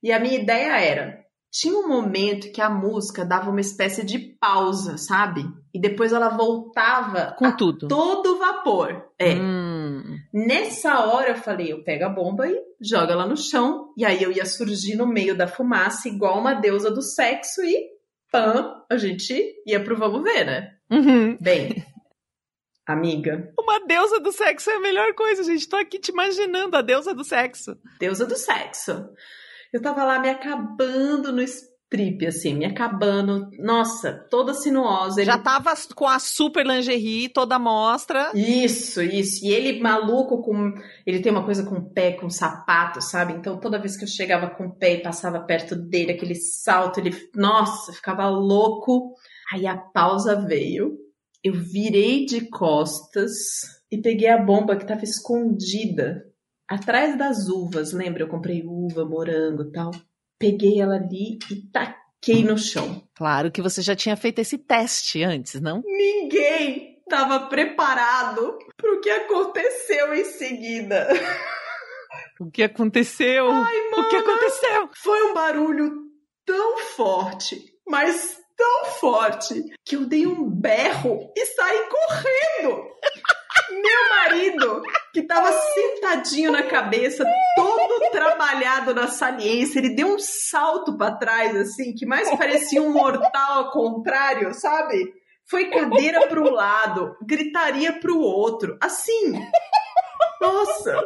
E 0.06 0.12
a 0.12 0.20
minha 0.20 0.38
ideia 0.38 0.78
era: 0.78 1.18
tinha 1.50 1.76
um 1.76 1.88
momento 1.88 2.52
que 2.52 2.60
a 2.60 2.70
música 2.70 3.24
dava 3.24 3.50
uma 3.50 3.60
espécie 3.60 4.06
de 4.06 4.20
pausa, 4.40 4.96
sabe? 4.96 5.44
E 5.74 5.80
depois 5.80 6.12
ela 6.12 6.28
voltava 6.28 7.34
Com 7.36 7.50
tudo. 7.56 7.88
todo 7.88 8.38
vapor. 8.38 9.04
É. 9.18 9.34
Hum. 9.34 10.16
Nessa 10.32 11.00
hora 11.06 11.30
eu 11.30 11.34
falei, 11.34 11.72
eu 11.72 11.82
pego 11.82 12.04
a 12.04 12.08
bomba 12.08 12.46
e 12.46 12.56
joga 12.80 13.14
ela 13.14 13.26
no 13.26 13.36
chão. 13.36 13.92
E 13.96 14.04
aí 14.04 14.22
eu 14.22 14.30
ia 14.30 14.46
surgir 14.46 14.94
no 14.94 15.08
meio 15.08 15.36
da 15.36 15.48
fumaça 15.48 16.06
igual 16.08 16.38
uma 16.38 16.54
deusa 16.54 16.88
do 16.88 17.02
sexo 17.02 17.64
e 17.64 17.88
pã, 18.30 18.76
a 18.88 18.96
gente 18.96 19.34
ia 19.66 19.82
pro 19.82 19.96
vamos 19.98 20.22
ver, 20.22 20.44
né? 20.46 20.72
Uhum. 20.88 21.36
Bem, 21.40 21.84
amiga, 22.86 23.52
Uma 23.58 23.84
deusa 23.84 24.20
do 24.20 24.30
sexo 24.30 24.70
é 24.70 24.76
a 24.76 24.80
melhor 24.80 25.14
coisa, 25.14 25.42
gente. 25.42 25.68
Tô 25.68 25.74
aqui 25.74 25.98
te 25.98 26.12
imaginando, 26.12 26.76
a 26.76 26.82
deusa 26.82 27.12
do 27.12 27.24
sexo. 27.24 27.76
deusa 27.98 28.24
do 28.24 28.36
sexo. 28.36 29.08
Eu 29.76 29.82
tava 29.82 30.04
lá 30.04 30.18
me 30.18 30.30
acabando 30.30 31.30
no 31.30 31.42
strip, 31.42 32.26
assim, 32.26 32.54
me 32.54 32.64
acabando. 32.64 33.50
Nossa, 33.58 34.10
toda 34.30 34.54
sinuosa. 34.54 35.20
Ele 35.20 35.30
Já 35.30 35.36
tava 35.36 35.74
com 35.94 36.06
a 36.06 36.18
super 36.18 36.66
lingerie 36.66 37.28
toda 37.28 37.58
mostra. 37.58 38.30
Isso, 38.34 39.02
isso. 39.02 39.44
E 39.44 39.52
ele 39.52 39.78
maluco 39.78 40.40
com. 40.40 40.72
Ele 41.06 41.20
tem 41.20 41.30
uma 41.30 41.44
coisa 41.44 41.62
com 41.62 41.74
o 41.74 41.90
pé, 41.90 42.12
com 42.12 42.30
sapato, 42.30 43.02
sabe? 43.02 43.34
Então 43.34 43.60
toda 43.60 43.78
vez 43.78 43.98
que 43.98 44.04
eu 44.04 44.08
chegava 44.08 44.48
com 44.48 44.68
o 44.68 44.74
pé 44.74 44.94
e 44.94 45.02
passava 45.02 45.40
perto 45.40 45.76
dele, 45.76 46.12
aquele 46.12 46.36
salto, 46.36 46.98
ele. 46.98 47.14
Nossa, 47.34 47.92
ficava 47.92 48.26
louco. 48.30 49.12
Aí 49.52 49.66
a 49.66 49.76
pausa 49.76 50.40
veio. 50.40 50.96
Eu 51.44 51.52
virei 51.52 52.24
de 52.24 52.48
costas 52.48 53.30
e 53.92 53.98
peguei 53.98 54.30
a 54.30 54.42
bomba 54.42 54.74
que 54.74 54.86
tava 54.86 55.04
escondida 55.04 56.24
atrás 56.68 57.16
das 57.16 57.48
uvas. 57.48 57.92
Lembra? 57.92 58.22
Eu 58.22 58.28
comprei 58.28 58.62
uva, 58.64 59.04
morango 59.04 59.62
e 59.62 59.72
tal. 59.72 59.90
Peguei 60.38 60.80
ela 60.80 60.96
ali 60.96 61.38
e 61.50 61.56
taquei 61.70 62.44
no 62.44 62.58
chão. 62.58 63.02
Claro 63.14 63.50
que 63.50 63.62
você 63.62 63.80
já 63.82 63.96
tinha 63.96 64.16
feito 64.16 64.38
esse 64.40 64.58
teste 64.58 65.22
antes, 65.22 65.60
não? 65.60 65.82
Ninguém 65.84 66.98
estava 66.98 67.46
preparado 67.48 68.58
para 68.76 68.92
o 68.92 69.00
que 69.00 69.10
aconteceu 69.10 70.12
em 70.14 70.24
seguida. 70.24 71.08
O 72.38 72.50
que 72.50 72.62
aconteceu? 72.62 73.50
Ai, 73.50 73.76
o 73.96 74.08
que 74.08 74.16
aconteceu? 74.16 74.90
Foi 75.02 75.22
um 75.22 75.34
barulho 75.34 75.90
tão 76.44 76.78
forte, 76.78 77.56
mas 77.86 78.38
tão 78.56 78.86
forte, 78.86 79.62
que 79.84 79.96
eu 79.96 80.06
dei 80.06 80.26
um 80.26 80.48
berro 80.48 81.32
e 81.36 81.46
saí 81.46 81.88
correndo. 81.88 82.84
Meu 83.70 84.08
marido, 84.10 84.82
que 85.16 85.22
tava 85.22 85.50
sentadinho 85.50 86.52
na 86.52 86.62
cabeça, 86.64 87.24
todo 87.56 88.10
trabalhado 88.10 88.92
na 88.92 89.08
saliência, 89.08 89.78
ele 89.78 89.94
deu 89.94 90.08
um 90.08 90.18
salto 90.18 90.94
para 90.94 91.16
trás, 91.16 91.56
assim, 91.56 91.94
que 91.94 92.04
mais 92.04 92.28
parecia 92.36 92.82
um 92.82 92.92
mortal 92.92 93.64
ao 93.64 93.70
contrário, 93.70 94.52
sabe? 94.52 95.10
Foi 95.48 95.70
cadeira 95.70 96.26
para 96.26 96.38
um 96.38 96.50
lado, 96.50 97.16
gritaria 97.22 97.98
para 97.98 98.12
o 98.12 98.20
outro, 98.20 98.76
assim. 98.78 99.32
Nossa! 100.38 101.02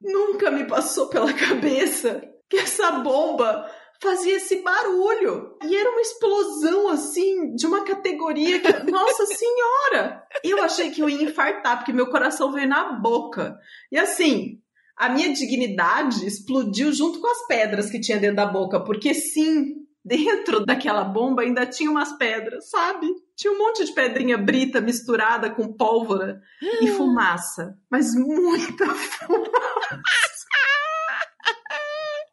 Nunca 0.00 0.50
me 0.50 0.64
passou 0.64 1.08
pela 1.08 1.34
cabeça 1.34 2.22
que 2.48 2.56
essa 2.56 2.90
bomba 2.92 3.70
fazia 4.02 4.36
esse 4.36 4.62
barulho. 4.62 5.56
E 5.64 5.76
era 5.76 5.90
uma 5.90 6.00
explosão 6.00 6.88
assim, 6.88 7.54
de 7.54 7.66
uma 7.66 7.84
categoria 7.84 8.60
que, 8.60 8.72
nossa 8.90 9.24
senhora! 9.26 10.22
Eu 10.42 10.60
achei 10.62 10.90
que 10.90 11.00
eu 11.00 11.08
ia 11.08 11.22
infartar, 11.22 11.78
porque 11.78 11.92
meu 11.92 12.10
coração 12.10 12.52
veio 12.52 12.68
na 12.68 12.92
boca. 12.94 13.56
E 13.90 13.96
assim, 13.96 14.60
a 14.96 15.08
minha 15.08 15.32
dignidade 15.32 16.26
explodiu 16.26 16.92
junto 16.92 17.20
com 17.20 17.28
as 17.28 17.46
pedras 17.46 17.90
que 17.90 18.00
tinha 18.00 18.18
dentro 18.18 18.36
da 18.36 18.46
boca, 18.46 18.80
porque 18.80 19.14
sim, 19.14 19.76
dentro 20.04 20.66
daquela 20.66 21.04
bomba 21.04 21.42
ainda 21.42 21.64
tinha 21.64 21.90
umas 21.90 22.12
pedras, 22.18 22.68
sabe? 22.68 23.06
Tinha 23.36 23.52
um 23.52 23.58
monte 23.58 23.84
de 23.84 23.92
pedrinha 23.92 24.36
brita 24.36 24.80
misturada 24.80 25.50
com 25.50 25.72
pólvora 25.72 26.40
e 26.80 26.88
fumaça, 26.88 27.78
mas 27.90 28.14
muita 28.14 28.86
fumaça. 28.94 30.21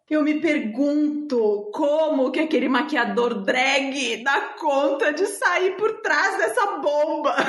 Eu 0.10 0.24
me 0.24 0.42
pergunto 0.42 1.70
como 1.72 2.32
que 2.32 2.40
aquele 2.40 2.68
maquiador 2.68 3.44
drag 3.44 4.24
dá 4.24 4.56
conta 4.60 5.14
de 5.14 5.28
sair 5.28 5.78
por 5.78 6.02
trás 6.02 6.38
dessa 6.38 6.66
bomba. 6.78 7.36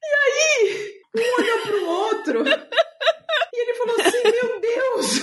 E 0.00 0.64
aí, 0.64 1.02
um 1.14 1.42
olhou 1.42 1.58
pro 1.58 1.86
outro 1.86 2.44
e 2.48 3.60
ele 3.60 3.74
falou 3.74 3.96
assim: 4.00 4.22
Meu 4.22 4.60
Deus, 4.60 5.20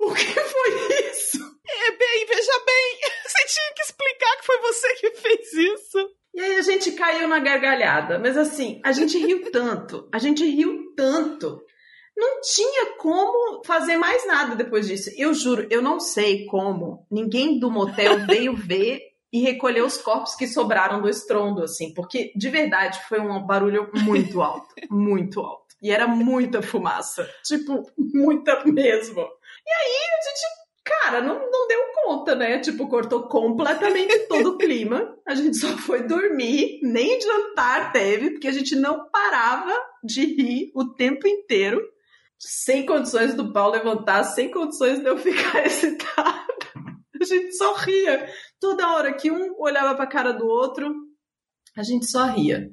o 0.00 0.12
que 0.12 0.40
foi 0.40 1.10
isso? 1.10 1.38
É 1.68 1.90
bem, 1.92 2.26
veja 2.26 2.64
bem. 2.66 2.98
Você 3.26 3.46
tinha 3.46 3.74
que 3.76 3.82
explicar 3.82 4.36
que 4.38 4.46
foi 4.46 4.58
você 4.58 4.94
que 4.94 5.10
fez 5.10 5.52
isso. 5.52 6.10
E 6.34 6.40
aí 6.40 6.56
a 6.56 6.62
gente 6.62 6.92
caiu 6.92 7.28
na 7.28 7.38
gargalhada, 7.38 8.18
mas 8.18 8.36
assim, 8.36 8.80
a 8.84 8.92
gente 8.92 9.18
riu 9.18 9.50
tanto, 9.50 10.08
a 10.12 10.18
gente 10.18 10.44
riu 10.44 10.94
tanto. 10.96 11.62
Não 12.18 12.40
tinha 12.40 12.96
como 12.96 13.62
fazer 13.64 13.96
mais 13.96 14.26
nada 14.26 14.56
depois 14.56 14.88
disso. 14.88 15.08
Eu 15.16 15.32
juro, 15.32 15.68
eu 15.70 15.80
não 15.80 16.00
sei 16.00 16.46
como 16.46 17.06
ninguém 17.08 17.60
do 17.60 17.70
motel 17.70 18.18
veio 18.26 18.56
ver 18.56 19.00
e 19.32 19.40
recolher 19.40 19.82
os 19.82 19.98
corpos 19.98 20.34
que 20.34 20.48
sobraram 20.48 21.00
do 21.00 21.08
estrondo, 21.08 21.62
assim, 21.62 21.94
porque 21.94 22.32
de 22.34 22.48
verdade 22.48 22.98
foi 23.08 23.20
um 23.20 23.46
barulho 23.46 23.88
muito 24.02 24.40
alto, 24.42 24.74
muito 24.90 25.40
alto. 25.40 25.68
E 25.80 25.92
era 25.92 26.08
muita 26.08 26.60
fumaça, 26.60 27.28
tipo, 27.44 27.88
muita 27.96 28.64
mesmo. 28.64 29.20
E 29.20 29.70
aí 29.70 29.96
a 30.18 30.28
gente 30.28 30.58
Cara, 30.88 31.20
não, 31.20 31.34
não 31.50 31.68
deu 31.68 31.80
conta, 32.02 32.34
né? 32.34 32.58
Tipo, 32.60 32.88
cortou 32.88 33.24
completamente 33.24 34.20
todo 34.20 34.50
o 34.50 34.56
clima. 34.56 35.14
A 35.26 35.34
gente 35.34 35.58
só 35.58 35.68
foi 35.76 36.02
dormir, 36.04 36.80
nem 36.82 37.20
jantar 37.20 37.92
teve, 37.92 38.30
porque 38.30 38.48
a 38.48 38.52
gente 38.52 38.74
não 38.74 39.06
parava 39.10 39.72
de 40.02 40.24
rir 40.24 40.72
o 40.74 40.86
tempo 40.86 41.28
inteiro, 41.28 41.78
sem 42.38 42.86
condições 42.86 43.34
do 43.34 43.52
pau 43.52 43.70
levantar, 43.70 44.24
sem 44.24 44.50
condições 44.50 45.00
de 45.00 45.06
eu 45.06 45.18
ficar 45.18 45.64
excitada. 45.66 46.46
A 47.20 47.24
gente 47.24 47.56
só 47.56 47.74
ria. 47.74 48.28
Toda 48.60 48.94
hora 48.94 49.12
que 49.12 49.30
um 49.30 49.54
olhava 49.58 49.94
pra 49.96 50.06
cara 50.06 50.32
do 50.32 50.46
outro, 50.46 50.94
a 51.76 51.82
gente 51.82 52.06
só 52.06 52.26
ria. 52.26 52.70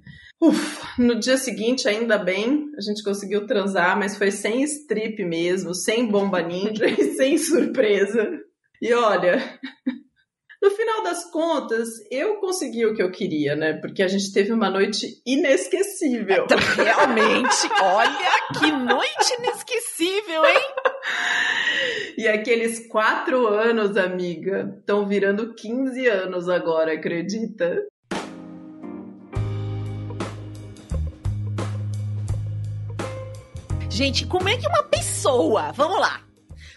No 0.99 1.19
dia 1.19 1.37
seguinte, 1.37 1.87
ainda 1.87 2.17
bem, 2.17 2.65
a 2.77 2.81
gente 2.81 3.03
conseguiu 3.03 3.47
transar, 3.47 3.97
mas 3.97 4.17
foi 4.17 4.31
sem 4.31 4.61
strip 4.63 5.23
mesmo, 5.23 5.73
sem 5.73 6.07
bomba 6.07 6.41
ninja 6.41 6.85
e 6.87 7.15
sem 7.15 7.37
surpresa. 7.37 8.29
E 8.81 8.93
olha, 8.93 9.59
no 10.65 10.71
final 10.71 11.03
das 11.03 11.29
contas, 11.29 11.87
eu 12.09 12.37
consegui 12.37 12.87
o 12.87 12.95
que 12.95 13.03
eu 13.03 13.11
queria, 13.11 13.55
né? 13.55 13.73
Porque 13.73 14.01
a 14.01 14.07
gente 14.07 14.33
teve 14.33 14.51
uma 14.51 14.67
noite 14.67 15.21
inesquecível. 15.23 16.47
Realmente, 16.75 17.69
olha 17.83 18.31
que 18.59 18.71
noite 18.71 19.33
inesquecível, 19.39 20.43
hein? 20.45 20.61
E 22.17 22.29
aqueles 22.29 22.87
quatro 22.87 23.45
anos, 23.45 23.97
amiga, 23.97 24.73
estão 24.79 25.05
virando 25.05 25.53
15 25.53 26.07
anos 26.07 26.47
agora, 26.47 26.93
acredita? 26.93 27.85
Gente, 33.89 34.25
como 34.25 34.47
é 34.47 34.57
que 34.57 34.67
uma 34.67 34.83
pessoa, 34.83 35.73
vamos 35.73 35.99
lá, 35.99 36.21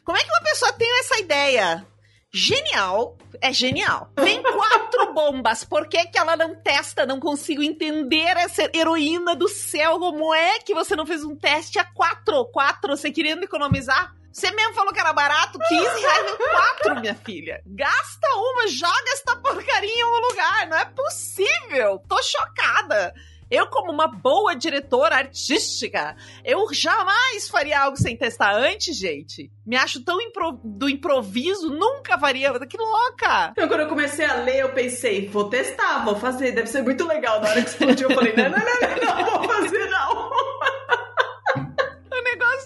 como 0.04 0.18
é 0.18 0.20
que 0.20 0.30
uma 0.30 0.42
pessoa 0.42 0.72
tem 0.72 0.88
essa 0.98 1.20
ideia 1.20 1.86
genial, 2.32 3.16
é 3.40 3.52
genial, 3.52 4.10
tem 4.14 4.42
quatro 4.42 5.12
bombas, 5.14 5.64
por 5.64 5.88
que 5.88 6.06
que 6.06 6.18
ela 6.18 6.36
não 6.36 6.54
testa, 6.54 7.06
não 7.06 7.18
consigo 7.18 7.62
entender 7.62 8.36
essa 8.36 8.70
heroína 8.74 9.34
do 9.34 9.48
céu, 9.48 9.98
como 9.98 10.34
é 10.34 10.58
que 10.60 10.74
você 10.74 10.94
não 10.94 11.06
fez 11.06 11.24
um 11.24 11.36
teste 11.36 11.78
a 11.78 11.84
quatro, 11.84 12.44
quatro, 12.46 12.96
você 12.96 13.10
querendo 13.10 13.44
economizar? 13.44 14.14
Você 14.32 14.52
mesmo 14.52 14.74
falou 14.74 14.92
que 14.92 15.00
era 15.00 15.12
barato, 15.12 15.58
15 15.58 16.00
reais 16.00 16.32
em 16.32 16.36
quatro, 16.36 17.00
minha 17.00 17.14
filha. 17.14 17.60
Gasta 17.66 18.28
uma, 18.36 18.68
joga 18.68 19.10
esta 19.12 19.34
porcaria 19.34 19.90
em 19.90 20.04
um 20.04 20.20
lugar, 20.28 20.68
não 20.68 20.76
é 20.76 20.84
possível, 20.84 22.00
tô 22.08 22.22
chocada. 22.22 23.12
Eu, 23.50 23.66
como 23.68 23.90
uma 23.90 24.06
boa 24.06 24.54
diretora 24.54 25.16
artística, 25.16 26.16
eu 26.44 26.72
jamais 26.72 27.48
faria 27.48 27.80
algo 27.80 27.96
sem 27.96 28.16
testar 28.16 28.54
antes, 28.54 28.96
gente. 28.96 29.50
Me 29.64 29.76
acho 29.76 30.02
tão 30.04 30.20
impro 30.20 30.60
do 30.62 30.88
improviso, 30.88 31.70
nunca 31.70 32.18
faria. 32.18 32.52
Que 32.66 32.76
louca! 32.76 33.50
Então, 33.52 33.68
quando 33.68 33.80
eu 33.80 33.88
comecei 33.88 34.24
a 34.24 34.34
ler, 34.34 34.60
eu 34.60 34.70
pensei, 34.70 35.28
vou 35.28 35.48
testar, 35.48 36.04
vou 36.04 36.16
fazer, 36.16 36.52
deve 36.52 36.68
ser 36.68 36.82
muito 36.82 37.06
legal. 37.06 37.40
Na 37.40 37.50
hora 37.50 37.62
que 37.62 37.68
explodiu, 37.68 38.10
eu 38.10 38.14
falei, 38.14 38.34
não, 38.36 38.50
não, 38.50 38.58
não, 38.58 39.16
não, 39.16 39.26
não 39.26 39.38
vou 39.38 39.48
fazer, 39.48 39.87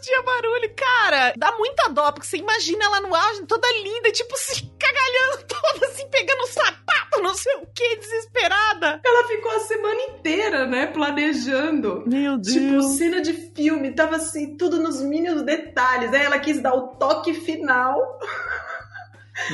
tinha 0.02 0.22
barulho. 0.22 0.74
Cara, 0.74 1.32
dá 1.36 1.52
muita 1.56 1.88
dó, 1.88 2.12
porque 2.12 2.26
você 2.26 2.36
imagina 2.36 2.84
ela 2.84 3.00
no 3.00 3.14
auge, 3.14 3.46
toda 3.46 3.66
linda, 3.82 4.10
tipo 4.10 4.34
assim, 4.34 4.70
gargalhando 4.78 5.44
toda, 5.48 5.86
assim, 5.86 6.08
pegando 6.10 6.46
sapato, 6.48 7.22
não 7.22 7.34
sei 7.34 7.54
o 7.56 7.66
que, 7.74 7.96
desesperada. 7.96 9.00
Ela 9.04 9.28
ficou 9.28 9.52
a 9.52 9.60
semana 9.60 10.02
inteira, 10.02 10.66
né, 10.66 10.86
planejando. 10.86 12.04
Meu 12.06 12.40
Tipo, 12.40 12.82
cena 12.82 13.20
de 13.20 13.32
filme, 13.32 13.94
tava 13.94 14.16
assim, 14.16 14.56
tudo 14.56 14.78
nos 14.78 15.00
mínimos 15.00 15.42
detalhes. 15.42 16.12
Aí 16.12 16.22
ela 16.22 16.38
quis 16.38 16.60
dar 16.60 16.74
o 16.74 16.88
toque 16.96 17.32
final. 17.32 18.18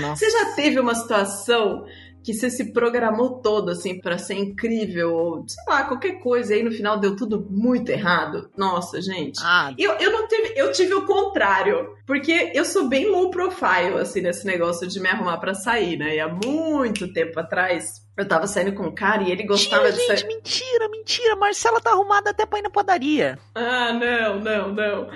Nossa. 0.01 0.17
Você 0.17 0.31
já 0.31 0.55
teve 0.55 0.81
uma 0.81 0.95
situação 0.95 1.87
que 2.23 2.35
você 2.35 2.51
se 2.51 2.73
programou 2.73 3.41
todo, 3.41 3.71
assim, 3.71 3.99
pra 4.01 4.19
ser 4.19 4.35
incrível, 4.35 5.15
ou 5.15 5.45
sei 5.49 5.63
lá, 5.69 5.85
qualquer 5.85 6.21
coisa, 6.21 6.53
e 6.53 6.59
aí 6.59 6.63
no 6.63 6.71
final 6.71 6.99
deu 6.99 7.17
tudo 7.17 7.47
muito 7.51 7.91
errado? 7.91 8.51
Nossa, 8.57 9.01
gente. 9.01 9.41
Ah, 9.43 9.73
Eu, 9.79 9.93
eu 9.95 10.13
não 10.13 10.27
tive, 10.29 10.53
eu 10.57 10.71
tive 10.73 10.95
o 10.95 11.07
contrário, 11.07 11.89
porque 12.07 12.53
eu 12.55 12.65
sou 12.65 12.89
bem 12.89 13.07
low 13.09 13.31
profile, 13.31 13.99
assim, 14.01 14.21
nesse 14.21 14.47
negócio 14.47 14.87
de 14.87 15.01
me 15.01 15.09
arrumar 15.09 15.39
pra 15.39 15.55
sair, 15.55 15.97
né? 15.97 16.17
E 16.17 16.21
há 16.21 16.29
muito 16.29 17.13
tempo 17.13 17.39
atrás, 17.41 18.07
eu 18.17 18.27
tava 18.29 18.47
saindo 18.47 18.73
com 18.75 18.85
um 18.85 18.95
cara 18.95 19.23
e 19.23 19.31
ele 19.31 19.45
gostava 19.45 19.85
mentira, 19.85 20.01
de 20.01 20.07
sair. 20.07 20.17
gente, 20.19 20.27
mentira, 20.35 20.89
mentira. 20.89 21.37
Marcela 21.37 21.81
tá 21.81 21.91
arrumada 21.93 22.31
até 22.31 22.45
pra 22.45 22.59
ir 22.59 22.63
na 22.63 22.71
padaria. 22.71 23.39
Ah, 23.55 23.93
não, 23.93 24.41
não, 24.41 24.73
não. 24.73 25.09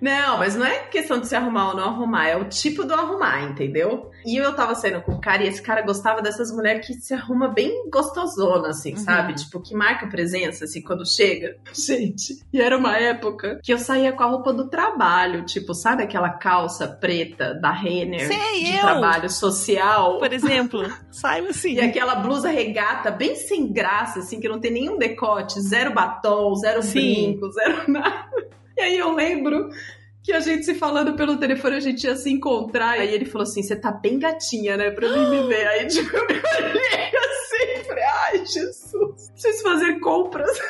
Não, 0.00 0.38
mas 0.38 0.54
não 0.56 0.64
é 0.66 0.78
questão 0.80 1.18
de 1.18 1.26
se 1.26 1.34
arrumar 1.34 1.70
ou 1.70 1.76
não 1.76 1.84
arrumar, 1.84 2.26
é 2.28 2.36
o 2.36 2.44
tipo 2.48 2.84
do 2.84 2.94
arrumar, 2.94 3.42
entendeu? 3.44 4.10
E 4.24 4.36
eu 4.36 4.54
tava 4.54 4.74
saindo 4.74 5.00
com 5.02 5.12
um 5.12 5.20
cara 5.20 5.44
e 5.44 5.48
esse 5.48 5.62
cara 5.62 5.82
gostava 5.82 6.20
dessas 6.20 6.50
mulheres 6.52 6.86
que 6.86 6.94
se 6.94 7.14
arruma 7.14 7.48
bem 7.48 7.88
gostosona, 7.90 8.68
assim, 8.68 8.92
Uhum. 8.92 8.96
sabe? 8.98 9.34
Tipo, 9.34 9.60
que 9.62 9.74
marca 9.74 10.06
presença, 10.08 10.64
assim, 10.64 10.82
quando 10.82 11.06
chega. 11.06 11.56
Gente, 11.74 12.34
e 12.52 12.60
era 12.60 12.76
uma 12.76 12.96
época 12.96 13.60
que 13.62 13.72
eu 13.72 13.78
saía 13.78 14.12
com 14.12 14.22
a 14.22 14.26
roupa 14.26 14.52
do 14.52 14.68
trabalho, 14.68 15.44
tipo, 15.44 15.74
sabe 15.74 16.02
aquela 16.02 16.30
calça 16.30 16.86
preta 16.88 17.54
da 17.54 17.70
Renner 17.70 18.26
Sei, 18.26 18.64
de 18.64 18.74
eu. 18.74 18.80
trabalho 18.80 19.30
social? 19.30 20.18
Por 20.18 20.32
exemplo, 20.32 20.82
saiu 21.10 21.48
assim. 21.50 21.74
E 21.74 21.80
aquela 21.80 22.16
blusa 22.16 22.48
regata 22.50 23.10
bem 23.10 23.34
sem 23.36 23.72
graça, 23.72 24.18
assim, 24.20 24.40
que 24.40 24.48
não 24.48 24.58
tem 24.60 24.70
nenhum 24.72 24.98
decote, 24.98 25.60
zero 25.60 25.92
batom, 25.94 26.54
zero 26.56 26.82
Sim. 26.82 26.90
brinco, 27.38 27.50
zero 27.52 27.84
nada. 27.90 28.25
E 28.76 28.80
aí 28.80 28.98
eu 28.98 29.12
lembro 29.12 29.70
que 30.22 30.32
a 30.32 30.40
gente 30.40 30.64
se 30.64 30.74
falando 30.74 31.14
pelo 31.14 31.36
telefone, 31.38 31.76
a 31.76 31.80
gente 31.80 32.04
ia 32.04 32.16
se 32.16 32.28
encontrar. 32.30 32.98
E 32.98 33.02
aí 33.02 33.14
ele 33.14 33.24
falou 33.24 33.44
assim: 33.44 33.62
você 33.62 33.76
tá 33.76 33.92
bem 33.92 34.18
gatinha, 34.18 34.76
né? 34.76 34.90
Pra 34.90 35.08
mim 35.08 35.30
me 35.30 35.46
ver. 35.46 35.66
Aí 35.68 35.86
tipo, 35.86 36.14
eu 36.16 36.26
me 36.26 36.34
olhei 36.34 37.12
assim, 37.14 37.84
falei, 37.86 38.04
ai, 38.04 38.38
Jesus, 38.44 39.30
preciso 39.30 39.62
fazer 39.62 40.00
compras. 40.00 40.50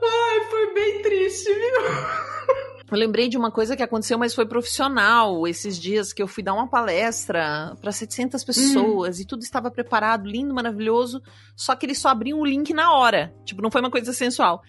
Ai, 0.00 0.40
foi 0.48 0.74
bem 0.74 1.02
triste, 1.02 1.52
viu? 1.52 2.58
Eu 2.90 2.96
lembrei 2.96 3.28
de 3.28 3.36
uma 3.36 3.50
coisa 3.50 3.76
que 3.76 3.82
aconteceu, 3.82 4.16
mas 4.16 4.34
foi 4.34 4.46
profissional. 4.46 5.46
Esses 5.46 5.78
dias 5.78 6.12
que 6.12 6.22
eu 6.22 6.28
fui 6.28 6.42
dar 6.42 6.54
uma 6.54 6.68
palestra 6.68 7.76
para 7.80 7.92
700 7.92 8.42
pessoas 8.44 9.20
e 9.20 9.26
tudo 9.26 9.42
estava 9.42 9.70
preparado, 9.70 10.26
lindo, 10.26 10.54
maravilhoso. 10.54 11.20
Só 11.54 11.76
que 11.76 11.84
eles 11.84 11.98
só 11.98 12.08
abriam 12.08 12.38
o 12.38 12.46
link 12.46 12.72
na 12.72 12.94
hora. 12.94 13.34
Tipo, 13.44 13.60
não 13.60 13.70
foi 13.70 13.82
uma 13.82 13.90
coisa 13.90 14.12
sensual. 14.12 14.62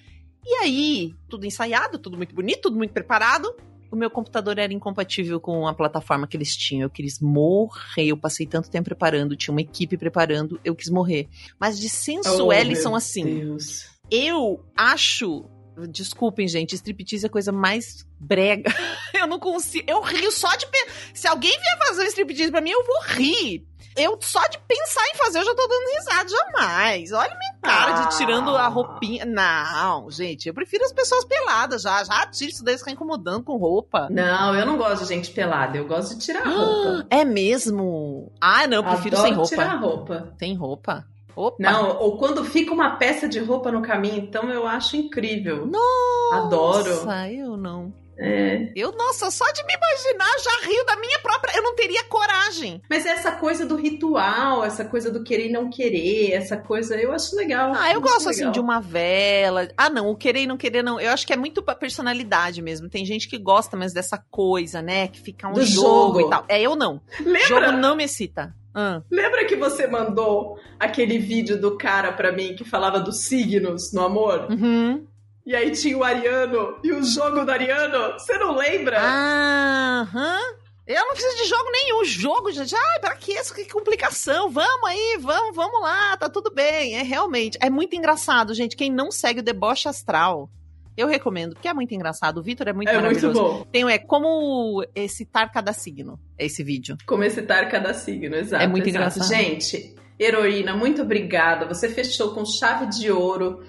E 0.45 0.55
aí, 0.55 1.13
tudo 1.29 1.45
ensaiado, 1.45 1.97
tudo 1.99 2.17
muito 2.17 2.33
bonito, 2.33 2.61
tudo 2.63 2.77
muito 2.77 2.91
preparado. 2.93 3.53
O 3.91 3.95
meu 3.95 4.09
computador 4.09 4.57
era 4.59 4.71
incompatível 4.71 5.39
com 5.39 5.67
a 5.67 5.73
plataforma 5.73 6.27
que 6.27 6.37
eles 6.37 6.55
tinham. 6.55 6.83
Eu 6.83 6.89
quis 6.89 7.19
morrer. 7.19 8.05
Eu 8.07 8.17
passei 8.17 8.45
tanto 8.45 8.69
tempo 8.69 8.85
preparando, 8.85 9.35
tinha 9.35 9.51
uma 9.51 9.61
equipe 9.61 9.97
preparando, 9.97 10.59
eu 10.63 10.75
quis 10.75 10.89
morrer. 10.89 11.27
Mas 11.59 11.79
de 11.79 11.89
sensual, 11.89 12.53
eles 12.53 12.79
são 12.79 12.95
assim. 12.95 13.23
Oh, 13.23 13.39
Deus. 13.45 13.85
Eu 14.11 14.65
acho. 14.77 15.45
Desculpem, 15.89 16.45
gente, 16.47 16.75
striptease 16.75 17.25
é 17.25 17.27
a 17.27 17.31
coisa 17.31 17.51
mais 17.53 18.05
brega. 18.19 18.69
Eu 19.13 19.25
não 19.27 19.39
consigo. 19.39 19.85
Eu 19.89 20.01
rio 20.01 20.29
só 20.31 20.53
de. 20.57 20.67
pe- 20.67 20.87
Se 21.13 21.25
alguém 21.25 21.51
vier 21.57 21.77
fazer 21.87 22.01
um 22.03 22.05
striptease 22.07 22.51
pra 22.51 22.59
mim, 22.61 22.69
eu 22.71 22.85
vou 22.85 23.01
rir. 23.15 23.65
Eu 23.95 24.17
só 24.21 24.45
de 24.49 24.57
pensar 24.67 25.03
em 25.13 25.17
fazer, 25.17 25.39
eu 25.39 25.45
já 25.45 25.55
tô 25.55 25.67
dando 25.67 25.95
risada. 25.97 26.29
Jamais. 26.29 27.11
Olha 27.13 27.29
minha 27.37 27.48
cara 27.61 27.91
Ah. 27.91 28.05
de 28.07 28.17
tirando 28.17 28.55
a 28.55 28.67
roupinha. 28.67 29.25
Não, 29.25 30.09
gente, 30.09 30.47
eu 30.47 30.53
prefiro 30.53 30.83
as 30.85 30.93
pessoas 30.93 31.25
peladas 31.25 31.81
já. 31.81 32.03
Já 32.03 32.25
tiro 32.27 32.51
isso 32.51 32.63
daí 32.63 32.77
ficar 32.77 32.91
incomodando 32.91 33.43
com 33.43 33.57
roupa. 33.57 34.07
Não, 34.09 34.55
eu 34.55 34.65
não 34.65 34.77
gosto 34.77 35.03
de 35.03 35.09
gente 35.09 35.31
pelada, 35.31 35.77
eu 35.77 35.87
gosto 35.87 36.15
de 36.15 36.21
tirar 36.25 36.45
a 36.45 36.49
roupa. 36.49 37.05
É 37.11 37.25
mesmo? 37.25 38.31
Ah, 38.41 38.67
não, 38.67 38.77
eu 38.77 38.83
prefiro 38.83 39.15
Adoro 39.17 39.27
sem 39.27 39.33
roupa. 39.35 39.49
tirar 39.49 39.71
a 39.73 39.77
roupa. 39.77 40.33
Sem 40.39 40.55
roupa. 40.55 41.05
Opa. 41.35 41.55
Não, 41.59 41.97
ou 41.99 42.17
quando 42.17 42.43
fica 42.43 42.73
uma 42.73 42.97
peça 42.97 43.27
de 43.29 43.39
roupa 43.39 43.71
no 43.71 43.81
caminho, 43.81 44.17
então 44.17 44.49
eu 44.49 44.67
acho 44.67 44.97
incrível. 44.97 45.65
Nossa, 45.65 46.45
Adoro. 46.45 46.89
eu 47.31 47.55
não. 47.55 47.93
É. 48.21 48.71
Eu, 48.75 48.91
nossa, 48.91 49.31
só 49.31 49.45
de 49.51 49.63
me 49.65 49.73
imaginar 49.73 50.37
já 50.39 50.67
rio 50.67 50.85
da 50.85 50.97
minha 50.97 51.19
própria. 51.19 51.55
Eu 51.55 51.63
não 51.63 51.73
teria 51.75 52.03
coragem. 52.03 52.81
Mas 52.89 53.05
essa 53.05 53.31
coisa 53.31 53.65
do 53.65 53.75
ritual, 53.77 54.63
essa 54.63 54.83
coisa 54.83 55.09
do 55.09 55.23
querer 55.23 55.47
e 55.47 55.51
não 55.51 55.69
querer, 55.69 56.33
essa 56.33 56.57
coisa, 56.57 56.95
eu 56.97 57.13
acho 57.13 57.35
legal. 57.35 57.71
Ah, 57.75 57.91
eu 57.93 58.01
gosto 58.01 58.29
assim 58.29 58.39
legal. 58.39 58.51
de 58.51 58.59
uma 58.59 58.81
vela. 58.81 59.69
Ah, 59.77 59.89
não, 59.89 60.09
o 60.09 60.15
querer 60.15 60.41
e 60.41 60.47
não 60.47 60.57
querer 60.57 60.83
não. 60.83 60.99
Eu 60.99 61.11
acho 61.11 61.25
que 61.25 61.31
é 61.33 61.37
muito 61.37 61.61
pra 61.63 61.73
personalidade 61.75 62.61
mesmo. 62.61 62.89
Tem 62.89 63.05
gente 63.05 63.27
que 63.29 63.37
gosta 63.37 63.77
mais 63.77 63.93
dessa 63.93 64.17
coisa, 64.29 64.81
né? 64.81 65.07
Que 65.07 65.19
fica 65.21 65.47
um 65.47 65.53
Do 65.53 65.63
jogo, 65.65 66.19
jogo. 66.19 66.27
e 66.27 66.29
tal. 66.29 66.45
É, 66.49 66.61
eu 66.61 66.75
não. 66.75 67.01
Lembra, 67.19 67.47
Jogo 67.47 67.71
não 67.73 67.95
me 67.95 68.03
excita. 68.03 68.53
Ah, 68.73 69.01
lembra 69.09 69.45
que 69.45 69.55
você 69.55 69.87
mandou 69.87 70.59
aquele 70.79 71.17
vídeo 71.17 71.59
do 71.59 71.75
cara 71.77 72.11
pra 72.11 72.31
mim 72.31 72.55
que 72.55 72.63
falava 72.63 72.99
dos 72.99 73.21
signos 73.21 73.91
no 73.93 74.01
amor? 74.03 74.47
Uhum. 74.51 75.05
E 75.45 75.55
aí 75.55 75.71
tinha 75.71 75.97
o 75.97 76.03
Ariano 76.03 76.77
e 76.83 76.91
o 76.91 77.03
jogo 77.03 77.43
do 77.43 77.51
Ariano. 77.51 78.13
Você 78.13 78.37
não 78.37 78.55
lembra? 78.55 78.99
Aham. 79.01 80.39
Eu 80.85 81.05
não 81.05 81.13
preciso 81.13 81.37
de 81.37 81.47
jogo 81.47 81.69
nenhum. 81.71 82.03
Jogo, 82.03 82.51
gente. 82.51 82.75
Ai, 82.75 82.99
pra 82.99 83.15
que 83.15 83.33
isso? 83.33 83.53
Que 83.53 83.65
complicação. 83.65 84.49
Vamos 84.49 84.89
aí, 84.89 85.17
vamos, 85.21 85.55
vamos 85.55 85.81
lá. 85.81 86.17
Tá 86.17 86.27
tudo 86.27 86.51
bem. 86.51 86.97
É 86.97 87.03
realmente. 87.03 87.59
É 87.61 87.69
muito 87.69 87.95
engraçado, 87.95 88.55
gente. 88.55 88.75
Quem 88.75 88.91
não 88.91 89.11
segue 89.11 89.39
o 89.39 89.43
Deboche 89.43 89.87
Astral, 89.87 90.49
eu 90.97 91.07
recomendo, 91.07 91.53
porque 91.53 91.67
é 91.67 91.73
muito 91.73 91.93
engraçado. 91.93 92.39
O 92.39 92.43
Vitor 92.43 92.67
é 92.67 92.73
muito 92.73 92.89
é 92.89 92.93
muito 92.93 93.03
maravilhoso. 93.03 93.39
bom. 93.39 93.65
Tem 93.71 93.87
é 93.89 93.99
como 93.99 94.83
excitar 94.95 95.51
cada 95.51 95.73
signo. 95.73 96.19
É 96.37 96.45
esse 96.47 96.63
vídeo. 96.63 96.97
Como 97.05 97.23
excitar 97.23 97.69
cada 97.69 97.93
signo, 97.93 98.35
exato. 98.35 98.63
É 98.63 98.67
muito 98.67 98.89
exato. 98.89 99.19
engraçado. 99.19 99.27
Gente, 99.27 99.95
heroína, 100.19 100.75
muito 100.75 101.03
obrigada. 101.03 101.67
Você 101.67 101.87
fechou 101.87 102.33
com 102.33 102.43
chave 102.45 102.87
de 102.87 103.11
ouro 103.11 103.63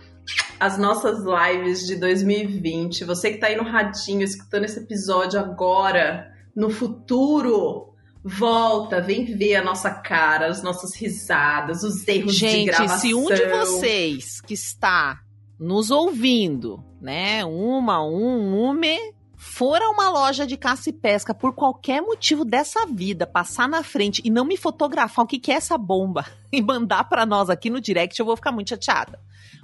as 0.58 0.76
nossas 0.76 1.24
lives 1.24 1.86
de 1.86 1.96
2020. 1.96 3.04
Você 3.04 3.32
que 3.32 3.38
tá 3.38 3.46
aí 3.46 3.56
no 3.56 3.64
radinho 3.64 4.22
escutando 4.22 4.64
esse 4.64 4.78
episódio 4.78 5.40
agora, 5.40 6.32
no 6.54 6.68
futuro, 6.68 7.94
volta, 8.22 9.00
vem 9.00 9.24
ver 9.24 9.56
a 9.56 9.64
nossa 9.64 9.90
cara, 9.90 10.46
as 10.46 10.62
nossas 10.62 10.94
risadas, 10.94 11.82
os 11.82 12.06
erros 12.06 12.34
de 12.34 12.38
Gente, 12.40 12.66
gravação. 12.66 12.98
se 12.98 13.14
um 13.14 13.26
de 13.26 13.46
vocês 13.46 14.40
que 14.42 14.54
está 14.54 15.20
nos 15.58 15.90
ouvindo, 15.90 16.82
né, 17.00 17.44
uma, 17.44 18.04
um, 18.04 18.70
ume, 18.70 18.98
for 19.36 19.80
a 19.80 19.88
uma 19.90 20.10
loja 20.10 20.46
de 20.46 20.56
caça 20.56 20.90
e 20.90 20.92
pesca 20.92 21.34
por 21.34 21.54
qualquer 21.54 22.02
motivo 22.02 22.44
dessa 22.44 22.86
vida, 22.86 23.26
passar 23.26 23.68
na 23.68 23.82
frente 23.82 24.20
e 24.22 24.30
não 24.30 24.44
me 24.44 24.56
fotografar 24.56 25.24
o 25.24 25.28
que, 25.28 25.38
que 25.38 25.50
é 25.50 25.54
essa 25.54 25.78
bomba 25.78 26.26
e 26.52 26.60
mandar 26.60 27.04
pra 27.04 27.24
nós 27.24 27.48
aqui 27.48 27.70
no 27.70 27.80
direct, 27.80 28.18
eu 28.20 28.26
vou 28.26 28.36
ficar 28.36 28.52
muito 28.52 28.68
chateada. 28.68 29.18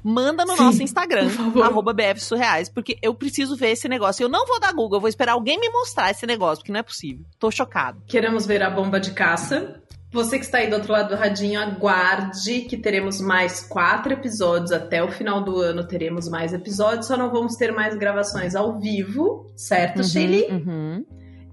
Manda 0.09 0.45
no 0.45 0.57
Sim, 0.57 0.63
nosso 0.63 0.83
Instagram, 0.85 1.29
arroba 1.65 1.93
BF 1.93 2.21
Surreais, 2.21 2.69
porque 2.69 2.97
eu 3.03 3.13
preciso 3.13 3.57
ver 3.57 3.71
esse 3.71 3.89
negócio. 3.89 4.23
Eu 4.23 4.29
não 4.29 4.47
vou 4.47 4.61
dar 4.61 4.73
Google, 4.73 4.99
eu 4.99 5.01
vou 5.01 5.09
esperar 5.09 5.33
alguém 5.33 5.59
me 5.59 5.69
mostrar 5.69 6.13
esse 6.13 6.25
negócio, 6.25 6.59
porque 6.59 6.71
não 6.71 6.79
é 6.79 6.83
possível. 6.85 7.27
Tô 7.41 7.51
chocado. 7.51 8.01
Queremos 8.07 8.47
ver 8.47 8.63
a 8.63 8.71
bomba 8.71 9.01
de 9.01 9.11
caça. 9.11 9.83
Você 10.13 10.39
que 10.39 10.45
está 10.45 10.59
aí 10.59 10.71
do 10.71 10.77
outro 10.77 10.93
lado 10.93 11.09
do 11.09 11.17
radinho, 11.17 11.61
aguarde 11.61 12.61
que 12.63 12.77
teremos 12.77 13.21
mais 13.21 13.63
quatro 13.63 14.13
episódios 14.13 14.71
até 14.71 15.03
o 15.03 15.11
final 15.11 15.43
do 15.43 15.59
ano. 15.61 15.85
Teremos 15.85 16.29
mais 16.29 16.53
episódios, 16.53 17.09
só 17.09 17.17
não 17.17 17.29
vamos 17.33 17.57
ter 17.57 17.73
mais 17.73 17.97
gravações 17.97 18.55
ao 18.55 18.79
vivo, 18.79 19.51
certo, 19.57 20.05
Shelly? 20.05 20.45
uhum. 20.49 21.05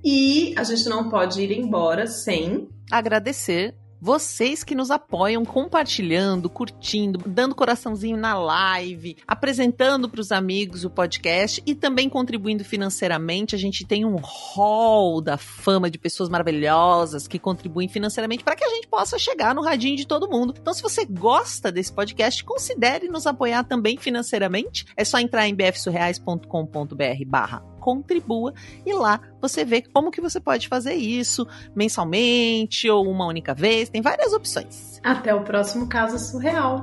E 0.05 0.53
a 0.55 0.63
gente 0.63 0.87
não 0.87 1.09
pode 1.09 1.41
ir 1.41 1.51
embora 1.51 2.05
sem. 2.05 2.69
agradecer 2.91 3.73
vocês 4.03 4.65
que 4.65 4.75
nos 4.75 4.91
apoiam 4.91 5.45
compartilhando, 5.45 6.49
curtindo, 6.49 7.17
dando 7.25 7.55
coraçãozinho 7.55 8.17
na 8.17 8.37
live, 8.37 9.15
apresentando 9.25 10.09
para 10.09 10.19
os 10.19 10.29
amigos 10.29 10.83
o 10.83 10.89
podcast 10.89 11.63
e 11.65 11.73
também 11.73 12.09
contribuindo 12.09 12.65
financeiramente. 12.65 13.55
A 13.55 13.57
gente 13.57 13.85
tem 13.85 14.03
um 14.03 14.17
hall 14.17 15.21
da 15.21 15.37
fama 15.37 15.89
de 15.89 15.97
pessoas 15.97 16.27
maravilhosas 16.27 17.29
que 17.29 17.39
contribuem 17.39 17.87
financeiramente 17.87 18.43
para 18.43 18.57
que 18.57 18.65
a 18.65 18.69
gente 18.69 18.89
possa 18.89 19.17
chegar 19.17 19.55
no 19.55 19.61
radinho 19.61 19.95
de 19.95 20.05
todo 20.05 20.29
mundo. 20.29 20.53
Então, 20.59 20.73
se 20.73 20.83
você 20.83 21.05
gosta 21.05 21.71
desse 21.71 21.93
podcast, 21.93 22.43
considere 22.43 23.07
nos 23.07 23.25
apoiar 23.25 23.63
também 23.63 23.95
financeiramente. 23.95 24.85
É 24.97 25.05
só 25.05 25.17
entrar 25.17 25.47
em 25.47 25.55
bfsurreais.com.br 25.55 27.25
barra 27.25 27.72
contribua 27.83 28.53
e 28.85 28.93
lá 28.93 29.19
você 29.41 29.65
vê 29.65 29.81
como 29.81 30.09
que 30.09 30.21
você 30.21 30.39
pode 30.39 30.69
fazer 30.69 30.93
isso 30.93 31.45
mensalmente 31.75 32.89
ou 32.89 33.05
uma 33.09 33.27
única 33.27 33.53
vez. 33.53 33.89
Tem 33.89 34.01
várias 34.01 34.31
opções. 34.31 35.01
Até 35.03 35.35
o 35.35 35.43
próximo 35.43 35.89
caso 35.89 36.17
surreal. 36.17 36.81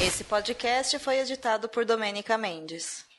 Esse 0.00 0.22
podcast 0.22 0.98
foi 1.00 1.18
editado 1.18 1.68
por 1.68 1.84
Domênica 1.84 2.38
Mendes. 2.38 3.09